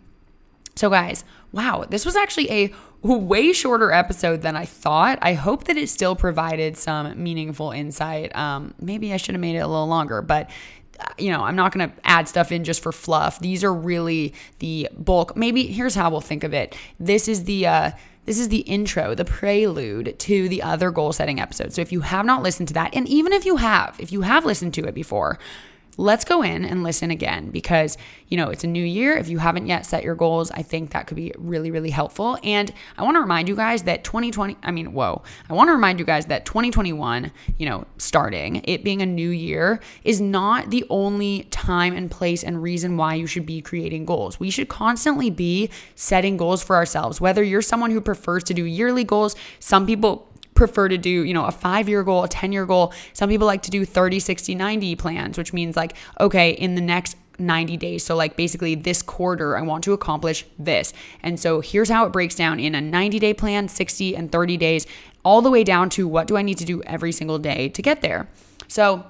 So, 0.75 0.91
guys, 0.91 1.25
wow, 1.53 1.85
this 1.89 2.05
was 2.05 2.17
actually 2.17 2.51
a 2.51 2.75
way 3.03 3.53
shorter 3.53 3.93
episode 3.93 4.43
than 4.43 4.57
I 4.57 4.65
thought. 4.65 5.19
I 5.23 5.35
hope 5.35 5.65
that 5.65 5.77
it 5.77 5.89
still 5.89 6.17
provided 6.17 6.77
some 6.77 7.23
meaningful 7.23 7.71
insight. 7.71 8.35
Um, 8.35 8.75
maybe 8.81 9.13
I 9.13 9.17
should 9.17 9.35
have 9.35 9.41
made 9.41 9.57
it 9.57 9.61
a 9.61 9.67
little 9.67 9.87
longer, 9.87 10.23
but 10.23 10.51
you 11.19 11.31
know, 11.31 11.43
I'm 11.43 11.57
not 11.57 11.73
going 11.73 11.91
to 11.91 11.97
add 12.05 12.29
stuff 12.29 12.53
in 12.53 12.65
just 12.65 12.83
for 12.83 12.93
fluff. 12.93 13.41
These 13.41 13.65
are 13.65 13.75
really 13.75 14.35
the 14.61 14.89
bulk. 14.97 15.37
Maybe 15.37 15.67
here's 15.67 15.95
how 15.95 16.11
we'll 16.11 16.21
think 16.21 16.45
of 16.45 16.55
it. 16.55 16.77
This 17.01 17.29
is 17.29 17.45
the 17.45 17.67
uh, 17.67 17.91
this 18.25 18.39
is 18.39 18.49
the 18.49 18.61
intro, 18.61 19.15
the 19.15 19.25
prelude 19.25 20.19
to 20.21 20.49
the 20.49 20.63
other 20.63 20.91
goal 20.91 21.13
setting 21.13 21.41
episode. 21.41 21.73
So 21.73 21.81
if 21.81 21.93
you 21.93 22.03
have 22.03 22.25
not 22.25 22.43
listened 22.43 22.69
to 22.69 22.75
that, 22.75 22.95
and 22.95 23.09
even 23.09 23.33
if 23.33 23.45
you 23.45 23.57
have, 23.57 23.97
if 23.99 24.13
you 24.13 24.23
have 24.23 24.45
listened 24.45 24.75
to 24.75 24.85
it 24.85 24.95
before, 24.95 25.39
let's 25.99 26.25
go 26.25 26.43
in 26.43 26.65
and 26.65 26.83
listen 26.83 27.11
again 27.11 27.51
because 27.51 27.99
you 28.29 28.37
know 28.37 28.49
it's 28.49 28.65
a 28.65 28.67
new 28.67 28.85
year. 28.85 29.17
If 29.17 29.29
you 29.29 29.39
haven't 29.39 29.67
yet 29.67 29.85
set 29.85 30.03
your 30.05 30.15
goals 30.15 30.51
i 30.51 30.63
think 30.63 30.91
that 30.91 31.07
could 31.07 31.17
be 31.17 31.33
really 31.39 31.71
really 31.71 31.91
helpful. 31.91 32.39
And 32.43 32.73
i 32.97 33.03
want 33.03 33.17
to 33.17 33.21
remind 33.21 33.49
you 33.49 33.57
guys 33.57 33.83
that 33.85 34.05
2020 34.05 34.57
i 34.63 34.71
mean 34.71 34.93
whoa. 34.93 35.23
I 35.49 35.53
want 35.53 35.69
to 35.69 35.73
remind 35.73 35.99
you 35.99 36.05
guys 36.05 36.27
that 36.27 36.45
2021 36.47 37.31
you 37.59 37.67
know 37.67 37.87
starting 37.99 38.63
it 38.65 38.85
being 38.85 39.03
a 39.03 39.07
new 39.07 39.31
year 39.31 39.81
is 40.05 40.21
not 40.21 40.71
the 40.71 40.85
only 40.89 41.45
time 41.51 41.95
and 41.95 42.11
place 42.11 42.43
and 42.43 42.63
reason 42.63 42.97
why 42.97 43.15
you 43.15 43.27
should 43.27 43.47
be 43.47 43.61
creating 43.61 44.05
goals. 44.05 44.41
We 44.41 44.51
should 44.51 44.69
constantly 44.69 45.31
be 45.31 45.71
setting 45.95 46.37
goals 46.37 46.63
for 46.63 46.77
ourselves. 46.77 47.21
Whether 47.21 47.43
you're 47.43 47.63
someone 47.63 47.91
who 47.91 48.01
prefers 48.01 48.45
to 48.45 48.55
do 48.55 48.65
yearly 48.65 49.05
goals 49.05 49.37
some 49.61 49.87
people 49.87 50.32
prefer 50.55 50.89
to 50.89 50.99
do, 50.99 51.11
you 51.11 51.35
know, 51.35 51.45
a 51.45 51.53
five 51.53 51.89
year 51.89 52.03
goal, 52.03 52.25
a 52.25 52.29
10 52.29 52.53
year 52.53 52.67
goal. 52.67 52.93
Some 53.13 53.29
people 53.29 53.47
like 53.47 53.63
to 53.63 53.71
do 53.71 53.85
30, 53.85 54.21
60, 54.21 54.55
90 54.55 54.97
plans, 54.97 55.39
which 55.39 55.53
means 55.53 55.77
like, 55.77 55.97
okay, 56.21 56.51
in 56.51 56.75
the 56.75 56.81
next 56.81 57.17
90 57.39 57.77
days. 57.77 58.05
So, 58.05 58.15
like, 58.15 58.37
basically, 58.37 58.75
this 58.75 59.03
quarter, 59.03 59.57
I 59.57 59.63
want 59.63 59.85
to 59.85 59.93
accomplish 59.93 60.45
this. 60.59 60.93
And 61.23 61.39
so, 61.39 61.61
here's 61.61 61.89
how 61.89 62.07
it 62.07 62.13
breaks 62.13 62.35
down 62.35 62.61
in 62.61 62.75
a 62.75 62.81
90 62.81 63.19
day 63.19 63.35
plan, 63.35 63.69
60 63.69 64.17
and 64.17 64.31
30 64.31 64.57
days, 64.57 64.87
all 65.25 65.43
the 65.43 65.51
way 65.51 65.65
down 65.65 65.89
to 65.91 66.07
what 66.07 66.27
do 66.27 66.37
I 66.37 66.43
need 66.43 66.59
to 66.59 66.65
do 66.65 66.83
every 66.83 67.13
single 67.13 67.39
day 67.39 67.69
to 67.71 67.83
get 67.83 68.03
there. 68.03 68.29
So, 68.69 69.05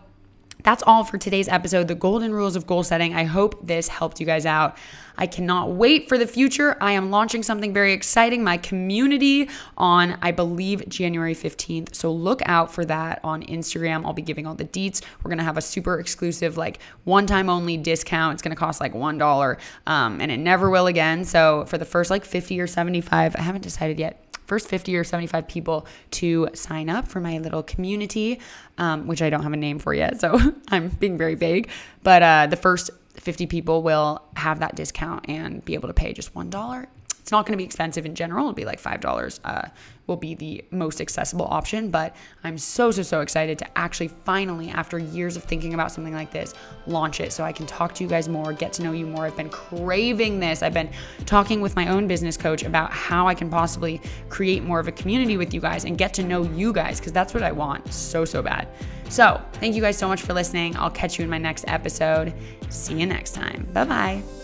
that's 0.63 0.83
all 0.87 1.05
for 1.05 1.19
today's 1.19 1.49
episode, 1.49 1.89
the 1.89 1.95
golden 1.95 2.33
rules 2.33 2.57
of 2.57 2.67
goal 2.67 2.83
setting. 2.83 3.15
I 3.15 3.25
hope 3.25 3.67
this 3.67 3.89
helped 3.89 4.21
you 4.21 4.27
guys 4.27 4.47
out. 4.47 4.77
I 5.17 5.27
cannot 5.27 5.71
wait 5.71 6.09
for 6.09 6.17
the 6.17 6.27
future. 6.27 6.77
I 6.81 6.93
am 6.93 7.11
launching 7.11 7.43
something 7.43 7.73
very 7.73 7.93
exciting, 7.93 8.43
my 8.43 8.57
community 8.57 9.49
on, 9.77 10.19
I 10.23 10.31
believe, 10.31 10.89
January 10.89 11.35
15th. 11.35 11.95
So 11.95 12.11
look 12.11 12.41
out 12.47 12.73
for 12.73 12.85
that 12.87 13.21
on 13.23 13.43
Instagram. 13.43 14.07
I'll 14.07 14.15
be 14.15 14.23
giving 14.23 14.47
all 14.47 14.55
the 14.55 14.65
deets. 14.65 15.03
We're 15.23 15.29
going 15.29 15.39
to 15.39 15.45
have 15.45 15.59
a 15.59 15.63
super 15.63 16.01
exclusive, 16.01 16.57
like 16.57 16.79
one 17.05 17.27
time 17.27 17.49
only 17.49 17.77
discount. 17.77 18.35
It's 18.35 18.43
going 18.43 18.55
to 18.55 18.59
cost 18.59 18.81
like 18.81 18.95
$1, 18.95 19.59
um, 19.87 20.21
and 20.21 20.33
it 20.33 20.39
never 20.39 20.71
will 20.71 20.87
again. 20.87 21.25
So 21.25 21.65
for 21.67 21.79
the 21.79 21.85
first 21.85 22.11
like 22.11 22.25
50 22.25 22.61
or 22.61 22.67
75, 22.67 23.37
I 23.37 23.41
haven't 23.43 23.63
decided 23.63 23.99
yet 23.99 24.32
first 24.47 24.69
50 24.69 24.97
or 24.97 25.05
75 25.05 25.49
people 25.49 25.87
to 26.13 26.49
sign 26.55 26.89
up 26.89 27.09
for 27.09 27.21
my 27.21 27.39
little 27.39 27.63
community, 27.63 28.41
um, 28.79 29.07
which 29.07 29.23
I 29.23 29.31
don't 29.31 29.43
have 29.43 29.53
a 29.53 29.57
name 29.57 29.79
for 29.79 29.95
yet. 29.95 30.21
So 30.21 30.39
I'm 30.69 30.89
being 30.89 31.17
very 31.19 31.35
vague. 31.35 31.69
But 32.03 32.23
uh, 32.23 32.47
the 32.49 32.57
first 32.57 32.91
50 33.15 33.47
people 33.47 33.83
will 33.83 34.23
have 34.37 34.61
that 34.61 34.75
discount 34.75 35.29
and 35.29 35.65
be 35.65 35.75
able 35.75 35.89
to 35.89 35.95
pay 35.95 36.13
just 36.13 36.35
$1 36.35 36.87
it's 37.23 37.31
not 37.31 37.47
going 37.47 37.53
to 37.53 37.57
be 37.57 37.65
expensive 37.65 38.05
in 38.05 38.17
general. 38.17 38.47
It'll 38.47 38.53
be 38.53 38.65
like 38.65 38.83
$5 38.83 39.41
uh, 39.45 39.69
will 40.07 40.17
be 40.17 40.35
the 40.35 40.65
most 40.73 41.01
accessible 41.01 41.47
option. 41.47 41.89
But 41.89 42.17
I'm 42.43 42.59
so, 42.59 42.91
so, 42.91 43.03
so 43.03 43.21
excited 43.21 43.59
to 43.59 43.79
actually 43.79 44.09
finally, 44.09 44.71
after 44.71 44.99
years 44.99 45.37
of 45.37 45.45
thinking 45.45 45.75
about 45.75 45.93
something 45.93 46.13
like 46.13 46.33
this, 46.33 46.55
launch 46.87 47.21
it 47.21 47.33
so 47.33 47.45
I 47.45 47.53
can 47.53 47.67
talk 47.67 47.95
to 47.95 48.05
you 48.05 48.11
guys 48.11 48.29
more, 48.29 48.53
get 48.53 48.73
to 48.75 48.83
know 48.83 48.93
you 48.93 49.07
more. 49.07 49.27
I've 49.27 49.37
been 49.37 49.49
craving 49.51 50.41
this. 50.41 50.63
I've 50.63 50.75
been 50.75 50.91
talking 51.25 51.61
with 51.61 51.77
my 51.77 51.89
own 51.89 52.09
business 52.09 52.37
coach 52.37 52.65
about 52.65 52.93
how 52.93 53.29
I 53.29 53.35
can 53.35 53.49
possibly 53.49 54.01
create 54.29 54.65
more 54.65 54.81
of 54.81 54.89
a 54.89 54.93
community 54.93 55.37
with 55.37 55.55
you 55.55 55.61
guys 55.61 55.85
and 55.85 55.97
get 55.97 56.13
to 56.15 56.25
know 56.25 56.43
you 56.43 56.73
guys 56.73 56.99
because 56.99 57.13
that's 57.13 57.33
what 57.35 57.45
I 57.45 57.53
want 57.53 57.93
so, 57.93 58.25
so 58.25 58.43
bad. 58.43 58.69
So, 59.09 59.41
thank 59.55 59.77
you 59.77 59.83
guys 59.83 59.99
so 59.99 60.09
much 60.09 60.23
for 60.23 60.33
listening. 60.33 60.75
I'll 60.77 60.91
catch 60.91 61.19
you 61.19 61.25
in 61.25 61.31
my 61.31 61.39
next 61.39 61.67
episode. 61.69 62.33
See 62.71 62.99
you 62.99 63.07
next 63.07 63.33
time. 63.33 63.69
Bye 63.73 63.85
bye. 63.85 64.42